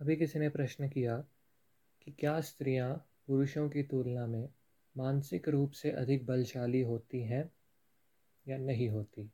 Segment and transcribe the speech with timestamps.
[0.00, 1.16] अभी किसी ने प्रश्न किया
[2.02, 4.48] कि क्या स्त्रियाँ पुरुषों की तुलना में
[4.96, 7.50] मानसिक रूप से अधिक बलशाली होती हैं
[8.48, 9.30] या नहीं होती?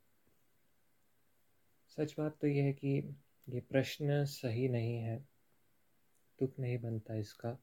[1.88, 3.16] सच बात तो यह है कि
[3.48, 5.28] ये प्रश्न सही नहीं है
[6.38, 7.58] तुक नहीं बनता इसका।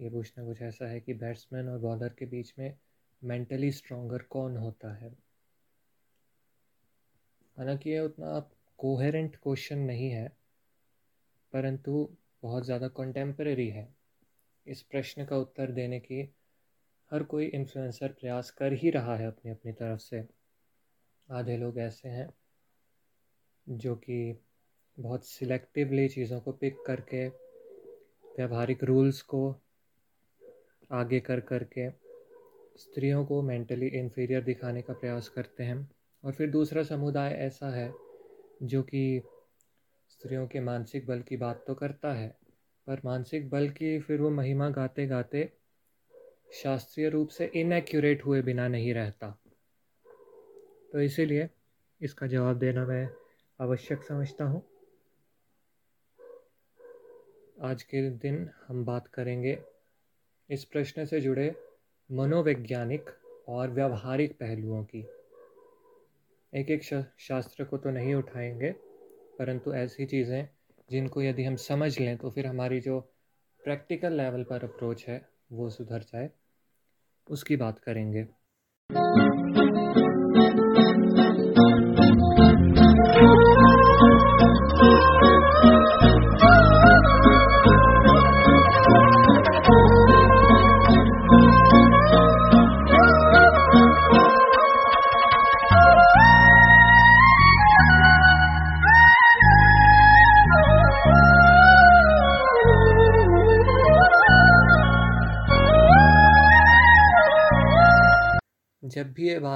[0.00, 2.78] ये पूछना कुछ ऐसा है कि बैट्समैन और बॉलर के बीच में
[3.24, 5.16] मेंटली स्ट्रॉन्गर कौन होता है?
[7.56, 8.40] हालाँकि ये उतना
[8.78, 10.36] कोहेरेंट क्वेश्चन नहीं है,
[11.52, 13.88] परंतु बहुत ज़्यादा कंटेम्प्रेरी है।
[14.66, 16.20] इस प्रश्न का उत्तर देने की
[17.10, 20.24] हर कोई इन्फ्लुएंसर प्रयास कर ही रहा है अपनी अपनी तरफ़ से।
[21.28, 22.28] आधे लोग ऐसे हैं
[23.66, 24.38] जो कि
[24.98, 27.26] बहुत सिलेक्टिवली चीज़ों को पिक करके,
[28.38, 29.60] व्यवहारिक रूल्स को
[30.90, 31.88] आगे कर करके
[32.78, 35.88] स्त्रियों को मेंटली इन्फीरियर दिखाने का प्रयास करते हैं।
[36.24, 37.92] और फिर दूसरा समुदाय ऐसा है
[38.62, 39.22] जो कि
[40.08, 42.28] स्त्रियों के मानसिक बल की बात तो करता है,
[42.86, 45.52] पर मानसिक बल की फिर वो महिमा गाते गाते
[46.52, 49.38] शास्त्रीय रूप से इनएक्यूरेट हुए बिना नहीं रहता।
[50.92, 51.48] तो इसीलिए
[52.00, 53.08] इसका जवाब देना मैं
[53.60, 54.62] आवश्यक समझता हूँ।
[57.62, 59.58] आज के दिन हम बात करेंगे
[60.50, 61.54] इस प्रश्न से जुड़े
[62.12, 63.10] मनोवैज्ञानिक
[63.48, 65.06] और व्यवहारिक पहलुओं की।
[66.52, 66.82] एक एक
[67.18, 68.74] शास्त्र को तो नहीं उठाएँगे
[69.38, 70.48] परंतु ऐसी चीज़ें
[70.90, 73.00] जिनको यदि हम समझ लें तो फिर हमारी जो
[73.64, 76.30] प्रैक्टिकल लेवल पर अप्रोच है, वो सुधर जाए।
[77.30, 78.26] उसकी बात करेंगे।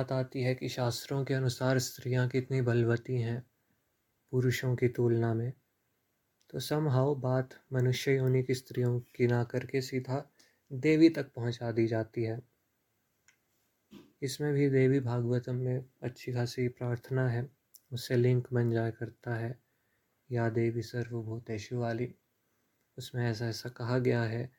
[0.03, 3.47] बात आती है कि शास्त्रों के अनुसार स्त्रियाँ कितनी बलवती हैं
[4.31, 5.53] पुरुषों की तुलना में।
[6.51, 10.31] तो समहाउ बात मनुष्य योनि की स्त्रियों की ना करके सीधा
[10.73, 12.43] देवी तक पहुँचा दी जाती है।
[14.23, 17.51] इसमें भी देवी भागवतम में अच्छी खासी प्रार्थना है,
[17.93, 19.59] उससे लिंक बन जाया करता है,
[20.31, 22.15] या देवी सर्वभूतेशु वाली।
[22.99, 24.53] उसमें ऐसा ऐसा कहा गया है,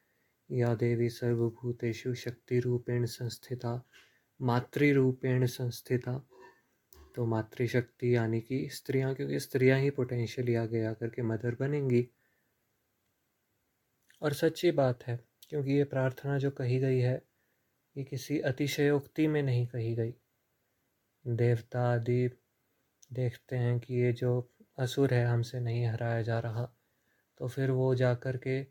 [0.51, 3.85] या देवी सर्वभूतेषु शक्ति रूपेण संस्थिता
[4.43, 6.27] मातृरूपेण संस्थिता।
[7.15, 12.09] तो मातृशक्ति यानी कि स्त्रियाँ, क्योंकि स्त्रियाँ ही पोटेंशियली आगे आकर के मदर बनेंगी।
[14.21, 17.21] और सच्ची बात है, क्योंकि ये प्रार्थना जो कही गई है,
[17.97, 20.13] ये किसी अतिशयोक्ति में नहीं कही गई।
[21.27, 22.29] देवता आदि
[23.13, 26.69] देखते हैं कि ये जो असुर है, हमसे नहीं हराया जा रहा।
[27.37, 28.67] तो फिर वो जा कर के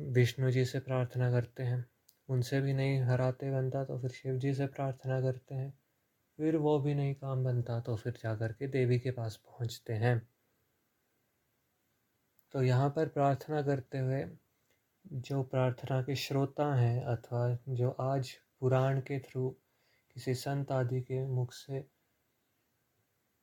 [0.00, 1.86] विष्णु जी से प्रार्थना करते हैं।
[2.28, 5.70] उनसे भी नहीं हराते बनता तो फिर शिव जी से प्रार्थना करते हैं।
[6.38, 9.92] फिर वो भी नहीं काम बनता तो फिर जा कर के देवी के पास पहुँचते
[9.92, 10.18] हैं।
[12.54, 14.24] तो यहाँ पर प्रार्थना करते हुए
[15.04, 19.48] जो प्रार्थना के श्रोता हैं अथवा जो आज पुराण के थ्रू
[20.16, 21.78] किसी संत आदि के मुख से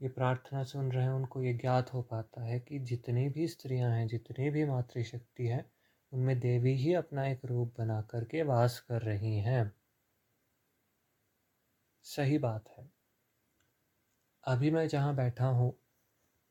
[0.01, 3.91] ये प्रार्थना सुन रहे हैं, उनको ये ज्ञात हो पाता है कि जितनी भी स्त्रियाँ
[3.91, 5.65] हैं, जितनी भी मातृशक्ति है
[6.13, 9.71] उनमें देवी ही अपना एक रूप बना करके वास कर रही हैं।
[12.03, 12.89] सही बात है।
[14.43, 15.77] अभी मैं जहाँ बैठा हूँ,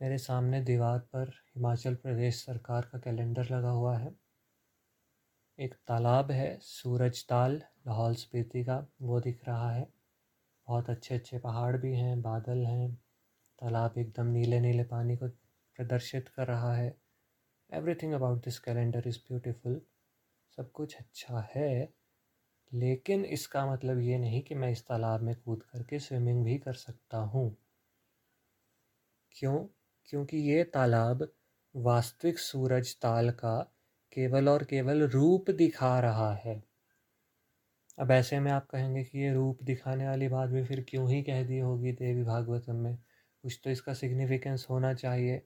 [0.03, 4.15] मेरे सामने दीवार पर हिमाचल प्रदेश सरकार का कैलेंडर लगा हुआ है।
[5.59, 9.93] एक तालाब है, सूरज ताल, लाहौल स्पीति का, वो दिख रहा है।
[10.69, 12.95] बहुत अच्छे अच्छे पहाड़ भी हैं, बादल हैं।
[13.59, 15.29] तालाब एकदम नीले नीले पानी को
[15.77, 17.02] प्रदर्शित कर रहा है।
[17.73, 19.81] Everything about this calendar is beautiful
[20.59, 21.89] सब कुछ अच्छा है।
[22.73, 26.73] लेकिन इसका मतलब ये नहीं कि मैं इस तालाब में कूद करके स्विमिंग भी कर
[26.75, 27.57] सकता हूँ।
[29.33, 29.59] क्यों?
[30.09, 31.27] क्योंकि ये तालाब
[31.75, 33.59] वास्तविक सूरज ताल का
[34.13, 36.63] केवल और केवल रूप दिखा रहा है।
[37.99, 41.23] अब ऐसे में आप कहेंगे कि ये रूप दिखाने वाली बात भी फिर क्यों ही
[41.23, 42.97] कह दी होगी देवी भागवतम में?
[43.45, 45.43] कुछ तो इसका सिग्निफिकेंस होना चाहिए।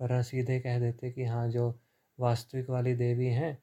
[0.00, 1.68] वरना सीधे कह देते कि हाँ जो
[2.18, 3.58] वास्तविक वाली देवी हैं,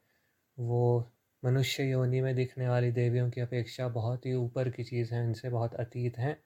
[0.58, 1.12] वो
[1.44, 5.50] मनुष्य योनि में दिखने वाली देवियों की अपेक्षा बहुत ही ऊपर की चीज़ है, इनसे
[5.50, 6.38] बहुत अतीत हैं।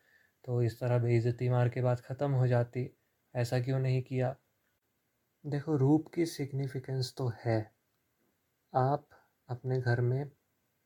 [0.45, 2.89] तो इस तरह बेइज्जती मार के बाद ख़त्म हो जाती।
[3.35, 4.35] ऐसा क्यों नहीं किया?
[5.45, 7.59] देखो, रूप की सिग्निफिकेंस तो है।
[8.73, 9.07] आप
[9.49, 10.31] अपने घर में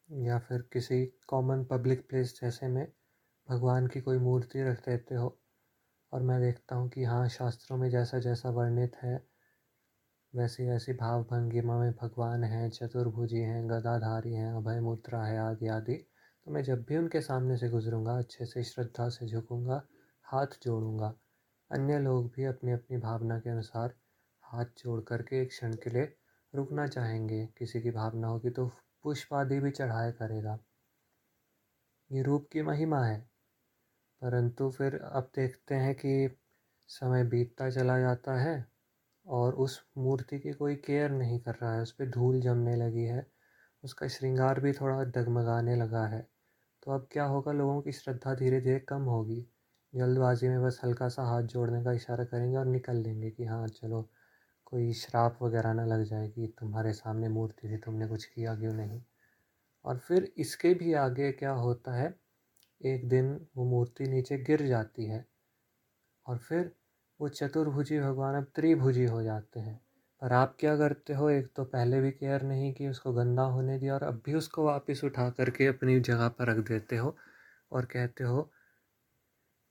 [0.10, 2.88] या फिर किसी कॉमन पब्लिक प्लेस जैसे में
[3.50, 5.30] भगवान की कोई मूर्ति रख देते हो
[6.16, 9.28] और मैं देखता हूँ कि हाँ शास्त्रों में जैसा जैसा वर्णित है,
[10.36, 15.68] वैसी वैसी भाव भंगिमा में भगवान हैं, चतुर्भुजी हैं, गदाधारी हैं, अभय मुद्रा है आदि
[15.68, 19.82] आदि। तो मैं जब भी उनके सामने से गुजरूँगा, अच्छे से श्रद्धा से झुकूँगा,
[20.24, 21.14] हाथ जोड़ूँगा,
[21.72, 23.94] अन्य लोग भी अपनी अपनी भावना के अनुसार
[24.44, 26.16] हाथ जोड़ करके एक क्षण के लिए
[26.56, 28.72] रुकना चाहेंगे। किसी की भावना होगी तो
[29.04, 30.60] पुष्प आदि भी चढ़ाया करेगा।
[32.12, 33.35] ये रूप की महिमा है।
[34.26, 36.38] परंतु फिर अब देखते हैं कि
[36.88, 38.68] समय बीतता चला जाता है
[39.28, 43.04] और उस मूर्ति की कोई केयर नहीं कर रहा है, उस पर धूल जमने लगी
[43.04, 43.28] है,
[43.84, 46.28] उसका श्रृंगार भी थोड़ा डगमगाने लगा है।
[46.84, 49.48] तो अब क्या होगा, लोगों की श्रद्धा धीरे धीरे कम होगी।
[49.96, 53.68] जल्दबाजी में बस हल्का सा हाथ जोड़ने का इशारा करेंगे और निकल लेंगे कि हाँ
[53.68, 54.10] चलो,
[54.66, 58.74] कोई श्राप वगैरह ना लग जाए कि तुम्हारे सामने मूर्ति थी, तुमने कुछ किया क्यों
[58.74, 59.02] नहीं?
[59.86, 62.25] और फिर इसके भी आगे क्या होता है
[62.82, 65.26] एक दिन वो मूर्ति नीचे गिर जाती है
[66.26, 66.72] और फिर
[67.22, 69.82] वो चतुर्भुजी भगवान अब त्रिभुजी हो जाते हैं।
[70.22, 71.30] पर आप क्या करते हो?
[71.30, 74.66] एक तो पहले भी केयर नहीं की, उसको गंदा होने दिया और अब भी उसको
[74.66, 77.18] वापस उठा करके अपनी जगह पर रख देते हो
[77.72, 78.52] और कहते हो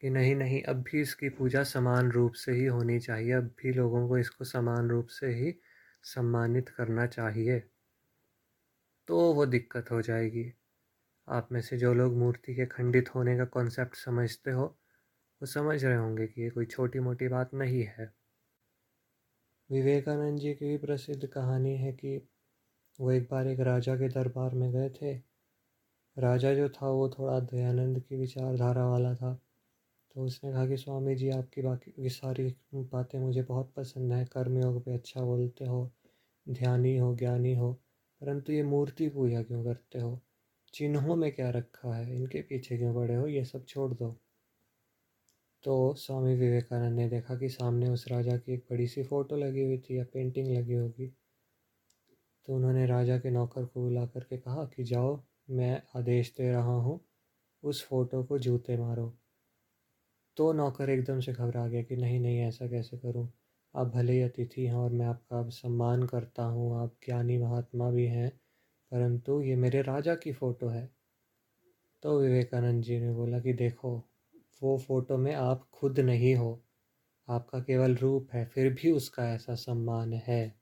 [0.01, 3.73] कि नहीं नहीं, अब भी इसकी पूजा समान रूप से ही होनी चाहिए। अब भी
[3.73, 5.55] लोगों को इसको समान रूप से ही
[6.03, 7.61] सम्मानित करना चाहिए।
[9.09, 10.53] तो वो दिक्कत हो जाएगी।
[11.29, 15.85] आप में से जो लोग मूर्ति के खंडित होने का कॉन्सेप्ट समझते हो, वो समझ
[15.85, 18.15] रहे होंगे कि ये कोई छोटी मोटी बात नहीं है।
[19.71, 22.29] विवेकानंद जी की भी प्रसिद्ध कहानी है कि
[23.01, 25.23] वो एक बार एक राजा के दरबार में गए थे।
[26.19, 29.41] राजा जो था, वो थोड़ा दयानंद की विचारधारा वाला था।
[30.15, 34.27] तो उसने कहा कि स्वामी जी आपकी बाकी की सारी बातें मुझे बहुत पसंद हैं।
[34.27, 35.93] कर्मयोग पे अच्छा बोलते हो,
[36.49, 37.73] ध्यानी हो, ज्ञानी हो,
[38.21, 40.21] परंतु ये मूर्ति पूजा क्यों करते हो?
[40.75, 42.17] चिन्हों में क्या रखा है?
[42.17, 43.27] इनके पीछे क्यों पड़े हो?
[43.27, 44.21] ये सब छोड़ दो।
[45.65, 49.63] तो स्वामी विवेकानंद ने देखा कि सामने उस राजा की एक बड़ी सी फ़ोटो लगी
[49.63, 51.15] हुई थी या पेंटिंग लगी होगी।
[52.47, 56.75] तो उन्होंने राजा के नौकर को बुला करके कहा कि जाओ, मैं आदेश दे रहा
[56.75, 57.01] हूँ,
[57.63, 59.19] उस फ़ोटो को जूते मारो।
[60.37, 63.33] तो नौकर एकदम से घबरा गया कि नहीं नहीं, ऐसा कैसे करूँ?
[63.77, 67.91] आप भले ही अतिथि हैं और मैं आपका अब सम्मान करता हूँ, आप ज्ञानी महात्मा
[67.91, 68.44] भी हैं
[68.95, 70.91] परंतु ये मेरे राजा की फ़ोटो है।
[72.03, 74.03] तो विवेकानंद जी ने बोला कि देखो,
[74.63, 76.65] वो फ़ोटो में आप खुद नहीं हो,
[77.29, 80.55] आपका केवल रूप है, फिर भी उसका ऐसा सम्मान है।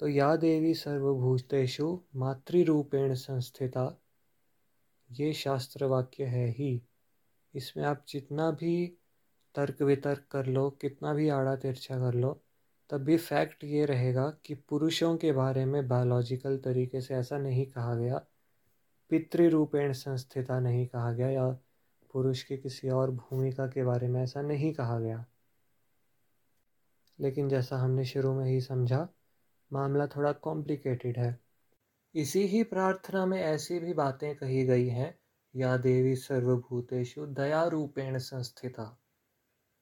[0.00, 4.02] तो या देवी सर्वभूतेषु मातृरूपेण संस्थिता,
[5.12, 6.82] ये शास्त्र वाक्य है ही।
[7.54, 8.98] इसमें आप जितना भी
[9.54, 12.43] तर्क वितर्क कर लो, कितना भी आड़ा तिरछा कर लो
[12.90, 17.66] तब भी फैक्ट ये रहेगा कि पुरुषों के बारे में बायोलॉजिकल तरीके से ऐसा नहीं
[17.66, 18.26] कहा गया,
[19.10, 21.48] पितृरूपेण संस्थिता नहीं कहा गया या
[22.12, 25.26] पुरुष की किसी और भूमिका के बारे में ऐसा नहीं कहा गया।
[27.20, 29.08] लेकिन जैसा हमने शुरू में ही समझा,
[29.72, 31.40] मामला थोड़ा कॉम्प्लिकेटेड है।
[32.14, 35.18] इसी ही प्रार्थना में ऐसी भी बातें कही गई हैं,
[35.56, 39.03] या देवी सर्वभूतेषु दया रूपेण संस्थिता।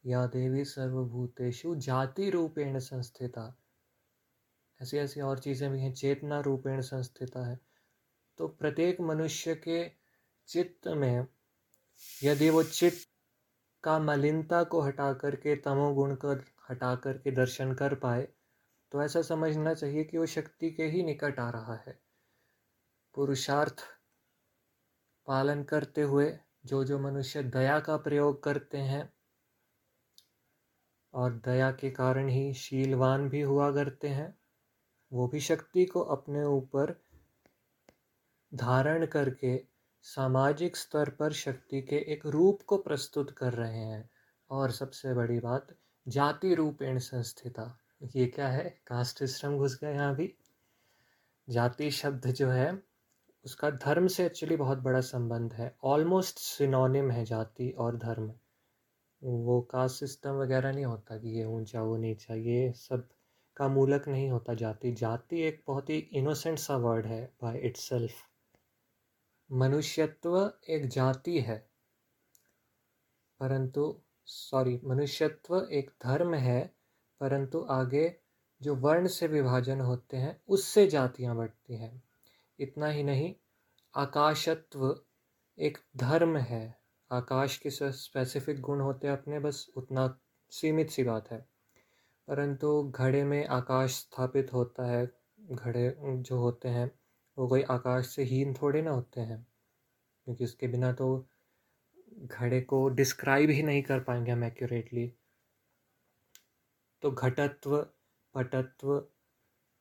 [0.04, 3.54] या देवी सर्वभूतेषु जाति रूपेण संस्थिता।
[4.81, 7.58] ऐसी ऐसी और चीज़ें भी हैं, चेतना रूपेण संस्थिता है।
[8.38, 9.84] तो प्रत्येक मनुष्य के
[10.49, 11.26] चित्त में
[12.22, 13.08] यदि वो चित्त
[13.84, 16.32] का मलिनता को हटा करके तमोगुण को
[16.70, 18.28] हटा करके दर्शन कर पाए
[18.93, 21.98] तो ऐसा समझना चाहिए कि वो शक्ति के ही निकट आ रहा है।
[23.15, 23.82] पुरुषार्थ
[25.29, 26.32] पालन करते हुए
[26.67, 29.03] जो जो मनुष्य दया का प्रयोग करते हैं
[31.14, 34.38] और दया के कारण ही शीलवान भी हुआ करते हैं।
[35.12, 37.02] वो भी शक्ति को अपने ऊपर
[38.54, 39.64] धारण करके
[40.02, 44.10] सामाजिक स्तर पर शक्ति के एक रूप को प्रस्तुत कर रहे हैं।
[44.50, 45.74] और सबसे बड़ी बात,
[46.08, 47.78] जाति रूपेण संस्थिता।
[48.16, 48.81] ये क्या है?
[48.86, 50.34] कास्ट सिस्टम घुस गया यहाँ भी
[51.48, 52.82] जाति शब्द जो है,
[53.44, 58.32] उसका धर्म से एक्चुअली बहुत बड़ा संबंध है। ऑलमोस्ट सिनोनिम है जाति और धर्म।
[59.22, 63.08] वो कास्ट सिस्टम वगैरह नहीं होता कि ये ऊँचा, वो नीचा, ये सब
[63.56, 68.14] का मूलक नहीं होता जाति। जाति एक बहुत ही इनोसेंट सा वर्ड है बाय इट्सल्फ
[69.50, 70.38] मनुष्यत्व
[70.69, 71.56] एक जाति है,
[73.41, 73.94] परंतु
[74.26, 76.60] सॉरी मनुष्यत्व एक धर्म है,
[77.20, 78.14] परंतु आगे
[78.60, 82.02] जो वर्ण से विभाजन होते हैं, उससे जातियाँ बढ़ती हैं।
[82.58, 83.34] इतना ही नहीं,
[83.94, 84.94] आकाशत्व
[85.58, 86.81] एक धर्म है।
[87.12, 90.19] आकाश के स्पेसिफिक गुण होते हैं अपने, बस उतना
[90.50, 91.46] सीमित सी बात है।
[92.28, 95.12] परंतु घड़े में आकाश स्थापित होता है,
[95.52, 96.90] घड़े जो होते हैं,
[97.38, 99.46] वो कोई आकाश से हीन थोड़े ना होते हैं,
[100.24, 101.26] क्योंकि उसके बिना तो
[102.22, 105.12] घड़े को डिस्क्राइब ही नहीं कर पाएँगे हम एक्यूरेटली
[107.02, 107.76] तो घटत्व,
[108.34, 109.04] पटत्व,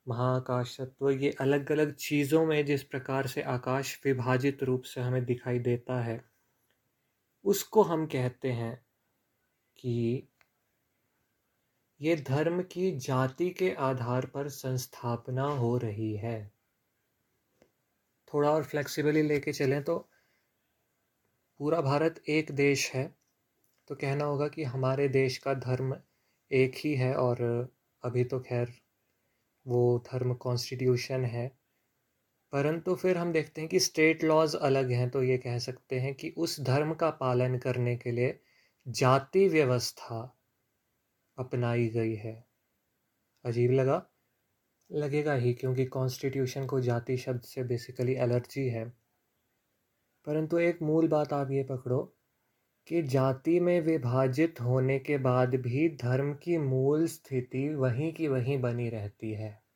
[0.07, 5.59] महाकाशत्व, ये अलग अलग चीज़ों में जिस प्रकार से आकाश विभाजित रूप से हमें दिखाई
[5.59, 6.30] देता है
[7.45, 8.75] उसको हम कहते हैं
[9.77, 10.27] कि
[11.99, 16.51] ये धर्म की जाति के आधार पर संस्थापना हो रही है।
[18.27, 19.97] थोड़ा और फ्लेक्सिबली लेके चलें तो
[21.59, 23.03] पूरा भारत एक देश है
[23.87, 25.95] तो कहना होगा कि हमारे देश का धर्म
[26.51, 27.41] एक ही है और
[28.03, 28.73] अभी तो खैर
[29.65, 29.81] वो
[30.11, 31.60] धर्म कॉन्स्टिट्यूशन है।
[32.51, 36.15] परंतु फिर हम देखते हैं कि स्टेट लॉज अलग हैं तो ये कह सकते हैं
[36.15, 38.39] कि उस धर्म का पालन करने के लिए
[38.87, 40.37] जाति व्यवस्था
[41.37, 42.45] अपनाई गई है।
[43.45, 44.05] अजीब लगा?
[44.91, 48.89] लगेगा ही, क्योंकि कॉन्स्टिट्यूशन को जाति शब्द से बेसिकली एलर्जी है।
[50.25, 52.17] परंतु एक मूल बात आप ये पकड़ो
[52.87, 58.61] कि जाति में विभाजित होने के बाद भी धर्म की मूल स्थिति वहीं की वहीं
[58.61, 59.70] बनी रहती है।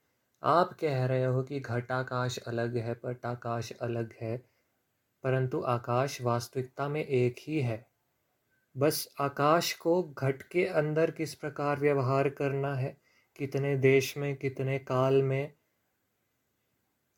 [0.46, 4.38] आप कह रहे हो कि घटाकाश अलग है पटाकाश अलग है,
[5.24, 7.88] परंतु आकाश वास्तविकता में एक ही है।
[8.78, 12.98] बस आकाश को घट के अंदर किस प्रकार व्यवहार करना है,
[13.36, 15.54] कितने देश में, कितने काल में,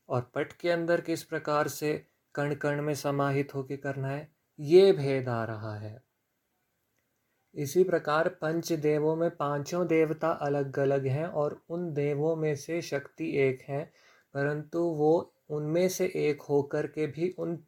[0.10, 4.92] और पट के अंदर किस प्रकार से कण कण में समाहित होकर करना है, ये
[4.92, 6.07] भेद आ रहा है।
[7.58, 12.82] इसी प्रकार पंच देवों में पाँचों देवता अलग अलग हैं और उन देवों में से
[12.82, 13.84] शक्ति एक है,
[14.34, 17.64] परंतु वो उनमें से एक होकर के भी उन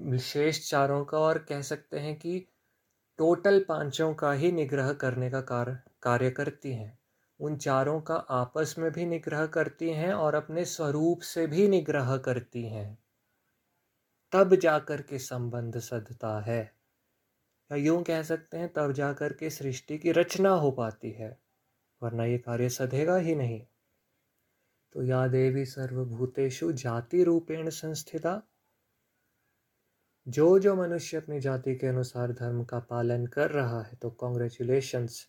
[0.00, 2.46] विशेष चारों का और कह सकते हैं कि
[3.18, 6.98] टोटल पाँचों का ही निग्रह करने का कार्य कार्य करती हैं।
[7.40, 12.16] उन चारों का आपस में भी निग्रह करती हैं और अपने स्वरूप से भी निग्रह
[12.16, 12.98] करती हैं।
[14.32, 16.75] तब जाकर के संबंध सदता है।
[17.70, 21.36] या यूँ कह सकते हैं, तब जा कर के सृष्टि की रचना हो पाती है,
[22.02, 23.66] वरना ये कार्य सधेगा ही नहीं।
[24.94, 28.42] तो या देवी सर्वभूतेषु जाति रूपेण संस्थिता?
[30.26, 35.26] जो जो मनुष्य अपनी जाति के अनुसार धर्म का पालन कर रहा है तो कॉन्ग्रेचुलेशंस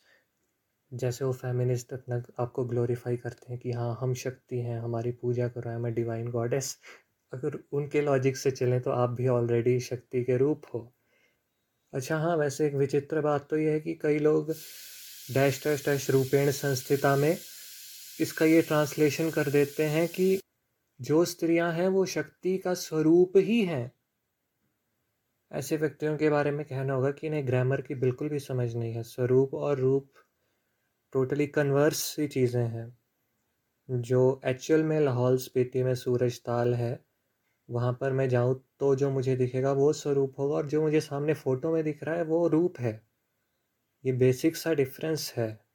[0.91, 5.47] जैसे वो फेमिनिस्ट अपना आपको ग्लोरीफाई करते हैं कि हाँ हम शक्ति हैं, हमारी पूजा
[5.47, 6.77] करो है, मैं डिवाइन गॉडेस
[7.33, 10.93] अगर उनके लॉजिक से चलें तो आप भी ऑलरेडी शक्ति के रूप हो।
[11.93, 14.51] अच्छा हाँ वैसे एक विचित्र बात तो यह है कि कई लोग
[15.33, 17.37] डैश डैश डैश रूपेण संस्थिता में
[18.21, 20.39] इसका ये ट्रांसलेशन कर देते हैं कि
[21.01, 23.91] जो स्त्रियाँ हैं, वो शक्ति का स्वरूप ही हैं।
[25.51, 28.93] ऐसे व्यक्तियों के बारे में कहना होगा कि इन्हें ग्रामर की बिल्कुल भी समझ नहीं
[28.93, 30.09] है। स्वरूप और रूप
[31.13, 32.97] टोटली कन्वर्स सी चीज़ें हैं।
[33.89, 36.99] जो एक्चुअल में लाहौल स्पीति में सूरज ताल है,
[37.69, 41.33] वहाँ पर मैं जाऊँ तो जो मुझे दिखेगा वो स्वरूप होगा और जो मुझे सामने
[41.33, 43.07] फ़ोटो में दिख रहा है वो रूप है।
[44.05, 45.67] ये बेसिक सा डिफरेंस है।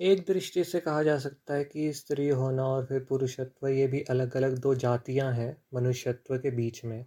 [0.00, 4.00] एक दृष्टि से कहा जा सकता है कि स्त्री होना और फिर पुरुषत्व ये भी
[4.00, 7.06] अलग अलग दो जातियाँ हैं मनुष्यत्व के बीच में।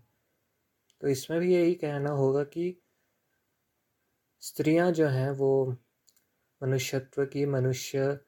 [1.02, 2.82] तो इसमें भी यही कहना होगा कि
[4.40, 5.76] स्त्रियाँ जो हैं वो
[6.64, 8.20] मनुष्यत्व की, मनुष्य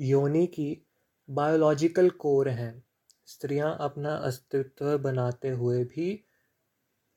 [0.00, 0.86] योनि की
[1.30, 2.85] बायोलॉजिकल कोर हैं।
[3.28, 6.24] स्त्रियाँ अपना अस्तित्व बनाते हुए भी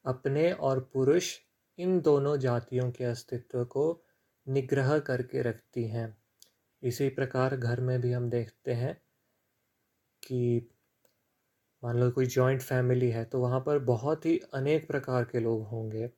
[0.05, 1.33] अपने और पुरुष
[1.77, 3.85] इन दोनों जातियों के अस्तित्व को
[4.47, 6.17] निग्रह करके रखती हैं।
[6.83, 8.93] इसी प्रकार घर में भी हम देखते हैं
[10.23, 10.69] कि
[11.83, 15.67] मान लो कोई जॉइंट फैमिली है तो वहाँ पर बहुत ही अनेक प्रकार के लोग
[15.67, 16.09] होंगे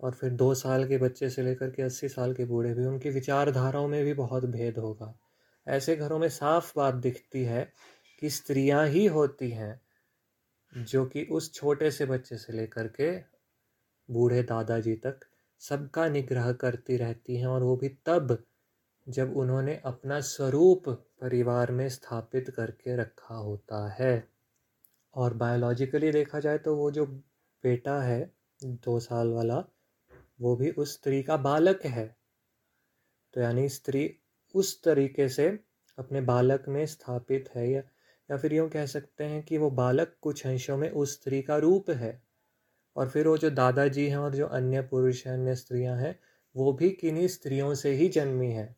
[0.00, 3.10] और फिर दो साल के बच्चे से लेकर के अस्सी साल के बूढ़े भी, उनकी
[3.10, 5.14] विचारधाराओं में भी बहुत भेद होगा।
[5.66, 7.72] ऐसे घरों में साफ़ बात दिखती है
[8.18, 9.80] कि स्त्रियाँ ही होती हैं,
[10.72, 13.16] जो कि उस छोटे से बच्चे से लेकर के
[14.08, 15.20] बूढ़े दादाजी तक
[15.60, 18.44] सबका निग्रह करती रहती हैं और वो भी तब
[19.08, 20.88] जब उन्होंने अपना स्वरूप
[21.20, 24.28] परिवार में स्थापित करके रखा होता है।
[25.14, 27.06] और बायोलॉजिकली देखा जाए तो वो जो
[27.64, 28.32] बेटा है,
[28.64, 29.64] दो साल वाला,
[30.40, 32.16] वो भी उस स्त्री का बालक है।
[33.34, 34.18] तो यानी स्त्री
[34.54, 35.48] उस तरीके से
[35.98, 37.82] अपने बालक में स्थापित है या
[38.30, 41.56] या फिर यूँ कह सकते हैं कि वो बालक कुछ अंशों में उस स्त्री का
[41.56, 42.22] रूप है।
[42.96, 46.20] और फिर वो जो दादाजी हैं और जो अन्य पुरुष हैं, अन्य स्त्रियाँ हैं,
[46.56, 48.76] वो भी किन्हीं स्त्रियों से ही जन्मी हैं।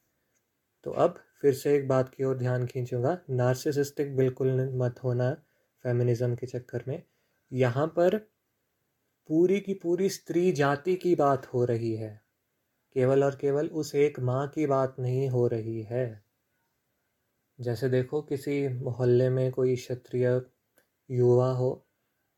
[0.84, 5.34] तो अब फिर से एक बात की ओर ध्यान खींचूँगा। नार्सिसिस्टिक बिल्कुल मत होना
[5.82, 7.02] फेमिनिज्म के चक्कर में।
[7.52, 8.18] यहाँ पर
[9.28, 12.22] पूरी की पूरी स्त्री जाति की बात हो रही है।
[12.94, 16.27] केवल और केवल उस एक माँ की बात नहीं हो रही है।
[17.60, 20.40] जैसे देखो किसी मोहल्ले में कोई क्षत्रिय
[21.10, 21.70] युवा हो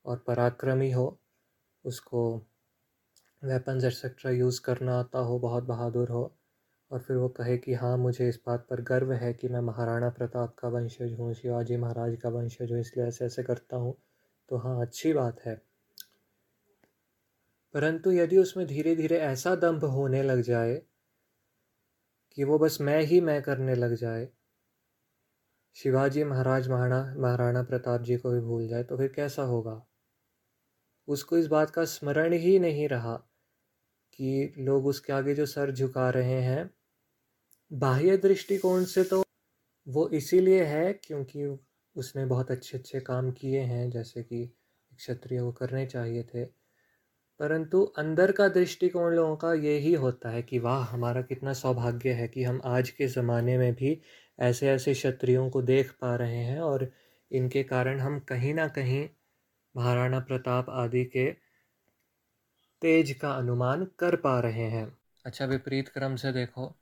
[0.05, 1.21] और पराक्रमी हो,
[1.85, 2.23] उसको
[3.43, 6.37] वेपन्स एक्सेट्रा यूज़ करना आता हो, बहुत बहादुर हो
[6.91, 10.11] और फिर वो कहे कि हाँ मुझे इस बात पर गर्व है कि मैं महाराणा
[10.11, 13.95] प्रताप का वंशज हूँ, शिवाजी महाराज का वंशज हूँ, इसलिए ऐसे ऐसे करता हूँ।
[14.49, 15.63] तो हाँ अच्छी बात है।
[17.75, 20.83] परंतु यदि उसमें धीरे धीरे ऐसा दम्भ होने लग जाए
[22.31, 24.29] कि वो बस मैं ही मैं करने लग जाए
[25.77, 29.87] शिवाजी महाराज महाराणा महाराणा प्रताप जी को भी भूल जाए तो फिर कैसा होगा?
[31.09, 33.15] उसको इस बात का स्मरण ही नहीं रहा
[34.13, 36.71] कि लोग उसके आगे जो सर झुका रहे हैं,
[37.73, 39.23] बाह्य दृष्टिकोण से तो
[39.89, 41.47] वो इसीलिए है क्योंकि
[41.97, 44.47] उसने बहुत अच्छे अच्छे काम किए हैं, जैसे कि
[44.97, 46.45] क्षत्रिय को करने चाहिए थे।
[47.41, 52.29] परंतु अंदर का दृष्टिकोण लोगों का यही होता है कि वाह, हमारा कितना सौभाग्य है
[52.29, 54.01] कि हम आज के ज़माने में भी
[54.41, 56.93] ऐसे ऐसे क्षत्रियों को देख पा रहे हैं और
[57.31, 59.09] इनके कारण हम कहीं ना कहीं
[59.77, 61.31] महाराणा प्रताप आदि के
[62.83, 66.75] तेज का अनुमान कर पा रहे हैं। अच्छा विपरीत क्रम से देखो,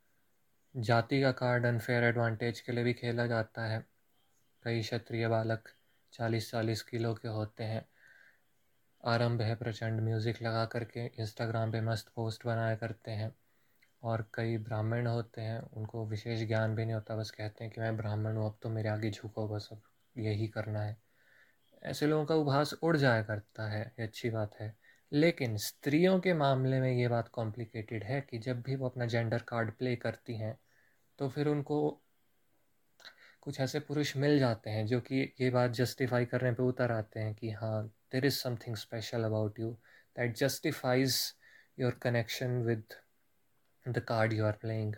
[0.76, 3.86] जाति का कार्ड अनफेयर एडवांटेज के लिए भी खेला जाता है।
[4.62, 5.68] कई क्षत्रिय बालक
[6.12, 7.88] चालीस चालीस किलो के होते हैं।
[9.04, 13.34] आरंभ है प्रचंड म्यूज़िक लगा करके इंस्टाग्राम पे मस्त पोस्ट बनाया करते हैं।
[14.02, 17.80] और कई ब्राह्मण होते हैं, उनको विशेष ज्ञान भी नहीं होता, बस कहते हैं कि
[17.80, 19.82] मैं ब्राह्मण हूँ, अब तो मेरे आगे झुको, बस अब
[20.16, 20.96] यही करना है।
[21.82, 24.76] ऐसे लोगों का उपहास उड़ जाया करता है, ये अच्छी बात है।
[25.12, 29.38] लेकिन स्त्रियों के मामले में ये बात कॉम्प्लिकेटेड है कि जब भी वो अपना जेंडर
[29.38, 30.58] कार्ड प्ले करती हैं
[31.18, 32.02] तो फिर उनको
[33.40, 37.20] कुछ ऐसे पुरुष मिल जाते हैं, जो कि ये बात जस्टिफाई करने पे उतर आते
[37.20, 39.70] हैं कि हाँ there is something special about you
[40.16, 41.34] that justifies
[41.78, 42.84] your connection with
[43.88, 44.94] the card you are playing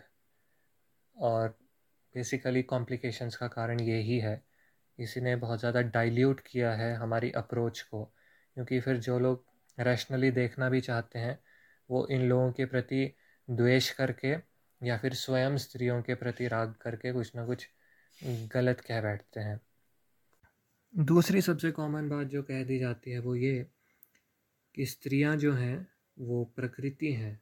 [1.15, 1.47] और
[2.15, 4.41] बेसिकली कॉम्प्लिकेशंस का कारण यही है।
[4.99, 8.03] इसी ने बहुत ज़्यादा डाइल्यूट किया है हमारी अप्रोच को।
[8.55, 9.45] क्योंकि फिर जो लोग
[9.79, 11.39] रैशनली देखना भी चाहते हैं,
[11.89, 13.15] वो इन लोगों के प्रति
[13.49, 14.35] द्वेष करके
[14.81, 17.67] या फिर स्वयं स्त्रियों के प्रति राग करके कुछ ना कुछ
[18.23, 19.59] गलत कह बैठते हैं।
[20.97, 23.67] दूसरी सबसे कॉमन बात जो कह दी जाती है वो ये
[24.75, 25.87] कि स्त्रियाँ जो हैं,
[26.19, 27.41] वो प्रकृति हैं।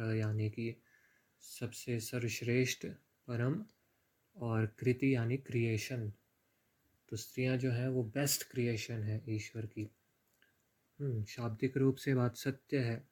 [0.00, 0.82] यानी कि
[1.40, 2.86] सबसे सर्वश्रेष्ठ
[3.26, 3.64] परम
[4.36, 6.12] और कृति यानी क्रिएशन
[7.08, 9.90] तो स्त्रियाँ जो हैं वो बेस्ट क्रिएशन है ईश्वर की।
[11.00, 13.08] हम्म, शाब्दिक रूप से बात सत्य है।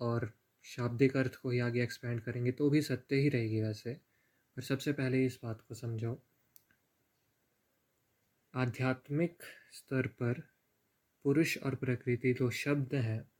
[0.00, 3.94] और शाब्दिक अर्थ को ही आगे एक्सपेंड करेंगे तो भी सत्य ही रहेगी वैसे।
[4.56, 6.22] पर सबसे पहले इस बात को समझो।
[8.54, 9.42] आध्यात्मिक
[9.72, 10.40] स्तर पर
[11.22, 13.35] पुरुष और प्रकृति जो शब्द हैं।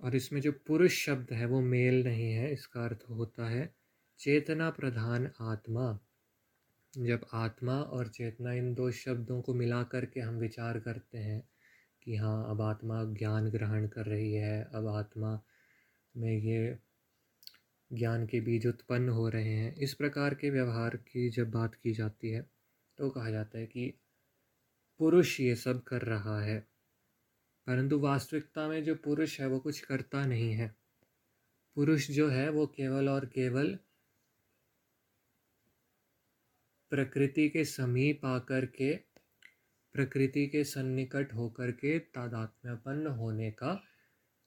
[0.00, 3.72] और इसमें जो पुरुष शब्द है, वो मेल नहीं है, इसका अर्थ होता है
[4.20, 5.98] चेतना प्रधान आत्मा।
[6.94, 11.42] जब आत्मा और चेतना इन दो शब्दों को मिला कर के हम विचार करते हैं
[12.02, 15.40] कि हाँ अब आत्मा ज्ञान ग्रहण कर रही है, अब आत्मा
[16.14, 16.78] में ये
[17.90, 21.92] ज्ञान के बीज उत्पन्न हो रहे हैं। इस प्रकार के व्यवहार की जब बात की
[21.92, 22.40] जाती है
[22.98, 23.92] तो कहा जाता है कि
[25.00, 26.58] पुरुष ये सब कर रहा है।
[27.68, 30.76] परंतु वास्तविकता में जो पुरुष है, वो कुछ करता नहीं है।
[31.74, 33.78] पुरुष जो है, वो केवल और केवल
[36.90, 38.96] प्रकृति के समीप आकर के,
[39.92, 43.84] प्रकृति के सन्निकट होकर के तादात्म्यपन्न होने का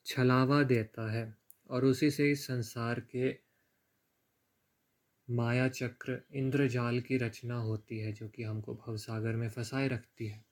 [0.05, 1.37] छलावा देता है
[1.69, 3.39] और उसी से इस संसार के
[5.29, 10.45] माया चक्र, इंद्रजाल की रचना होती है, जो कि हमको भवसागर में फंसाए रखती है।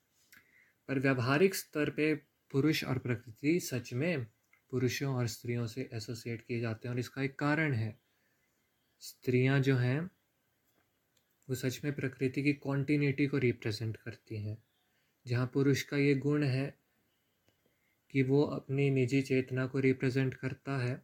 [0.88, 4.26] पर व्यवहारिक स्तर पे पुरुष और प्रकृति सच में
[4.72, 8.00] पुरुषों और स्त्रियों से एसोसिएट किए जाते हैं और इसका एक कारण है।
[9.00, 10.10] स्त्रियाँ जो हैं,
[11.50, 14.64] वो सच में प्रकृति की कॉन्टीन्यूटी को रिप्रेजेंट करती हैं।
[15.28, 16.80] जहाँ पुरुष का ये गुण है
[18.12, 21.02] कि वो अपनी निजी चेतना को रिप्रेजेंट करता है,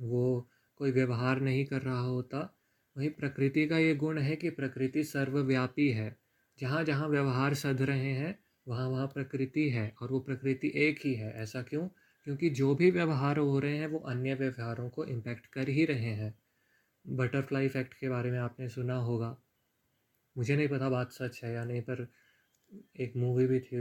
[0.00, 2.56] वो कोई व्यवहार नहीं कर रहा होता,
[2.96, 6.16] वहीं प्रकृति का ये गुण है कि प्रकृति सर्वव्यापी है।
[6.60, 8.38] जहाँ जहाँ व्यवहार सध रहे हैं
[8.70, 11.88] वहाँ वहाँ प्रकृति है और वो प्रकृति एक ही है। ऐसा क्यों?
[12.26, 16.12] क्योंकि जो भी व्यवहार हो रहे हैं, वो अन्य व्यवहारों को इम्पैक्ट कर ही रहे
[16.14, 16.34] हैं।
[17.06, 19.36] बटरफ्लाई इफ़ेक्ट के बारे में आपने सुना होगा।
[20.36, 22.06] मुझे नहीं पता बात सच है या नहीं, पर
[23.00, 23.76] एक मूवी भी थी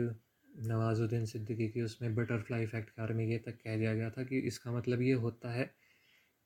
[0.68, 4.24] नवाजुद्दीन सिद्दीकी की, उसमें बटरफ्लाई इफ़ेक्ट के बारे में ये तक कह दिया गया था
[4.24, 5.64] कि इसका मतलब ये होता है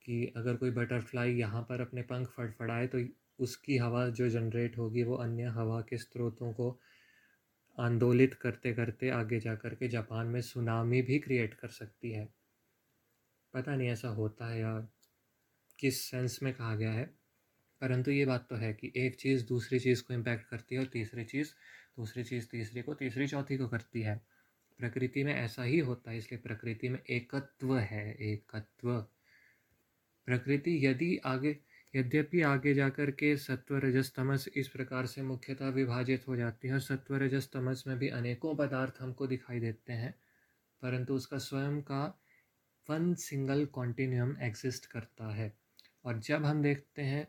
[0.06, 3.00] कि अगर कोई बटरफ्लाई यहाँ पर अपने पंख फड़फड़ाए तो
[3.40, 6.80] उसकी हवा जो जनरेट होगी, वो अन्य हवा के स्रोतों को
[7.78, 12.28] आंदोलित करते करते आगे जा कर के जापान में सुनामी भी क्रिएट कर सकती है।
[13.54, 14.78] पता नहीं ऐसा होता है या
[15.80, 17.06] किस सेंस में कहा गया है,
[17.82, 20.88] परंतु ये बात तो है कि एक चीज़ दूसरी चीज़ को इम्पैक्ट करती है और
[20.88, 21.54] तीसरी चीज़,
[21.98, 24.16] दूसरी चीज़ तीसरी को, तीसरी चौथी को करती है।
[24.80, 28.96] प्रकृति में ऐसा ही होता है, इसलिए प्रकृति में एकत्व है, एकत्व।
[30.28, 31.58] प्रकृति यदि आगे
[31.94, 36.74] यद्यपि आगे जाकर के सत्व रजस तमस इस प्रकार से मुख्यतः विभाजित हो जाती है
[36.74, 40.14] और सत्व रजस तमस में भी अनेकों पदार्थ हमको दिखाई देते हैं,
[40.82, 42.04] परंतु उसका स्वयं का
[42.90, 45.52] वन सिंगल कॉन्टिन्यूम एग्जिस्ट करता है।
[46.06, 47.28] और जब हम देखते हैं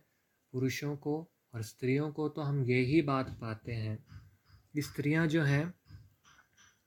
[0.53, 1.17] पुरुषों को
[1.55, 3.99] और स्त्रियों को तो हम यही बात पाते हैं
[4.81, 5.75] स्त्रियाँ जो हैं,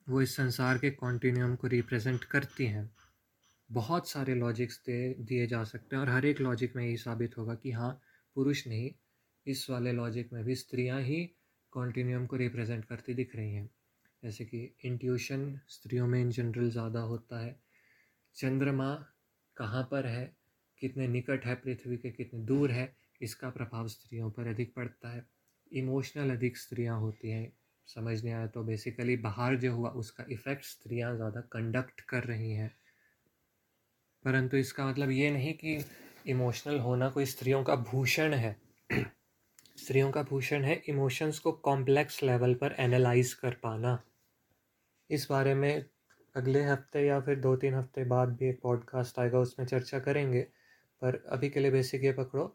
[0.07, 2.89] वो इस संसार के कॉन्टिन्यूम को रिप्रेजेंट करती हैं।
[3.69, 7.37] बहुत सारे लॉजिक्स दे, दिए जा सकते हैं और हर एक लॉजिक में यही साबित
[7.37, 8.01] होगा कि हाँ
[8.35, 8.91] पुरुष नहीं,
[9.45, 11.29] इस वाले लॉजिक में भी स्त्रियाँ ही
[11.73, 13.69] कॉन्टिन्यूम को रिप्रेजेंट करती दिख रही हैं।
[14.23, 17.55] जैसे कि इंट्यूशन स्त्रियों में इन जनरल ज़्यादा होता है।
[18.35, 18.93] चंद्रमा
[19.57, 20.35] कहाँ पर है?
[20.81, 22.11] कितने निकट है पृथ्वी के?
[22.11, 22.95] कितने दूर है?
[23.21, 25.25] इसका प्रभाव स्त्रियों पर अधिक पड़ता है।
[25.71, 27.51] इमोशनल अधिक स्त्रियाँ होती हैं।
[27.87, 32.51] समझ नहीं आया तो बेसिकली बाहर जो हुआ, उसका इफ़ेक्ट स्त्रियाँ ज़्यादा कंडक्ट कर रही
[32.51, 32.71] हैं।
[34.27, 35.77] परंतु इसका मतलब ये नहीं कि
[36.27, 38.55] इमोशनल होना कोई स्त्रियों का भूषण है।
[39.77, 43.97] स्त्रियों का भूषण है इमोशंस को कॉम्प्लेक्स लेवल पर एनालाइज कर पाना।
[45.09, 45.85] इस बारे में
[46.35, 50.41] अगले हफ़्ते या फिर दो तीन हफ़्ते बाद भी एक पॉडकास्ट आएगा, उसमें चर्चा करेंगे।
[51.01, 52.45] पर अभी के लिए बेसिक ये पकड़ो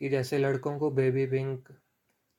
[0.00, 1.76] कि जैसे लड़कों को baby pink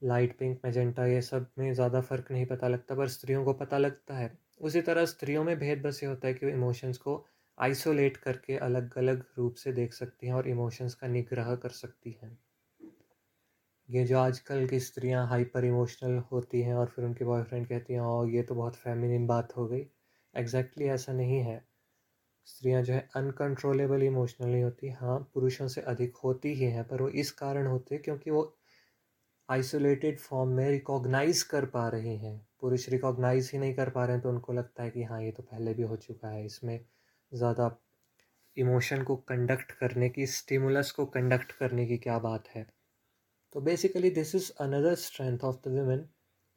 [0.01, 3.77] light pink magenta ये सब में ज़्यादा फ़र्क नहीं पता लगता, पर स्त्रियों को पता
[3.77, 7.25] लगता है। उसी तरह स्त्रियों में भेद बस ये होता है कि इमोशंस को
[7.57, 12.17] आइसोलेट करके अलग अलग रूप से देख सकती हैं और इमोशंस का निग्रह कर सकती
[12.23, 12.37] हैं।
[13.89, 18.01] ये जो आजकल की स्त्रियाँ हाइपर इमोशनल होती हैं और फिर उनके बॉयफ्रेंड कहती हैं
[18.01, 19.85] और ये तो बहुत फेमिनिन बात हो गई।
[20.33, 21.61] एग्जैक्टली exactly ऐसा नहीं है।
[22.47, 27.01] स्त्रियाँ जो है अनकंट्रोलेबल इमोशनल नहीं होती। हाँ पुरुषों से अधिक होती ही हैं, पर
[27.01, 28.53] वो इस कारण होते हैं क्योंकि वो
[29.49, 34.13] आइसोलेटेड फॉर्म में रिकॉग्नाइज कर पा रही हैं। पुरुष रिकॉग्नाइज ही नहीं कर पा रहे
[34.13, 36.79] हैं तो उनको लगता है कि हाँ ये तो पहले भी हो चुका है, इसमें
[37.33, 37.77] ज़्यादा
[38.57, 42.67] इमोशन को कंडक्ट करने की, स्टिमुलस को कंडक्ट करने की क्या बात है?
[43.53, 46.09] तो basically this is another strength of the women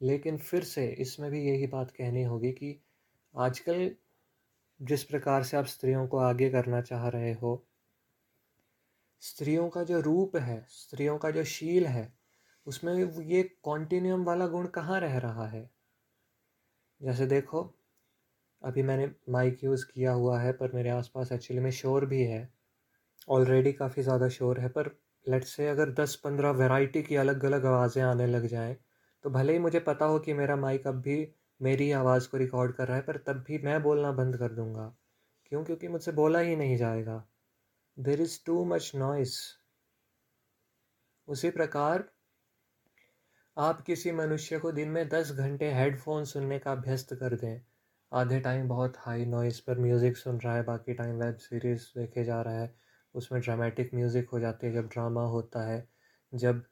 [0.03, 2.81] लेकिन फिर से इसमें भी यही बात कहनी होगी कि
[3.37, 3.91] आजकल
[4.83, 7.67] जिस प्रकार से आप स्त्रियों को आगे करना चाह रहे हो,
[9.21, 12.13] स्त्रियों का जो रूप है, स्त्रियों का जो शील है,
[12.67, 15.71] उसमें ये कॉन्टिन्यूम वाला गुण कहाँ रह रहा है?
[17.03, 17.80] जैसे देखो
[18.63, 22.49] अभी मैंने माइक यूज़ किया हुआ है, पर मेरे आसपास एक्चुअली में शोर भी है।
[23.29, 24.91] ऑलरेडी काफ़ी ज़्यादा शोर है, पर
[25.27, 28.77] लेट से अगर दस पंद्रह वैरायटी की अलग अलग आवाज़ें आने लग जाएँ
[29.25, 31.17] तो भले ही मुझे पता हो कि मेरा माइक अब भी
[31.61, 34.93] मेरी आवाज़ को रिकॉर्ड कर रहा है, पर तब भी मैं बोलना बंद कर दूँगा।
[35.47, 35.65] क्यों?
[35.65, 37.25] क्योंकि मुझसे बोला ही नहीं जाएगा।
[37.97, 39.39] There is too much noise
[41.29, 42.05] उसी प्रकार,
[43.57, 47.61] आप किसी मनुष्य को दिन में दस घंटे हेडफोन सुनने का अभ्यस्त कर दें।
[48.13, 52.25] आधे टाइम बहुत हाई नॉइज़ पर म्यूज़िक सुन रहा है, बाकी टाइम वेब सीरीज़ देखे
[52.25, 52.75] जा रहा है।
[53.15, 55.89] उसमें ड्रामेटिक म्यूज़िक हो जाती है जब ड्रामा होता है।
[56.33, 56.63] जब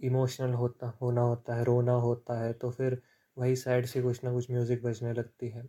[0.00, 3.00] इमोशनल होता, होना होता है, रोना होता है तो फिर
[3.36, 5.68] वही साइड से कुछ ना कुछ म्यूज़िक बजने लगती है।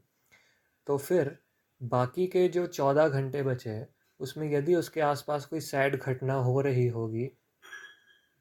[0.87, 1.37] तो फिर
[1.81, 3.87] बाकी के जो चौदह घंटे बचे हैं,
[4.19, 7.29] उसमें यदि उसके आसपास कोई सैड घटना हो रही होगी,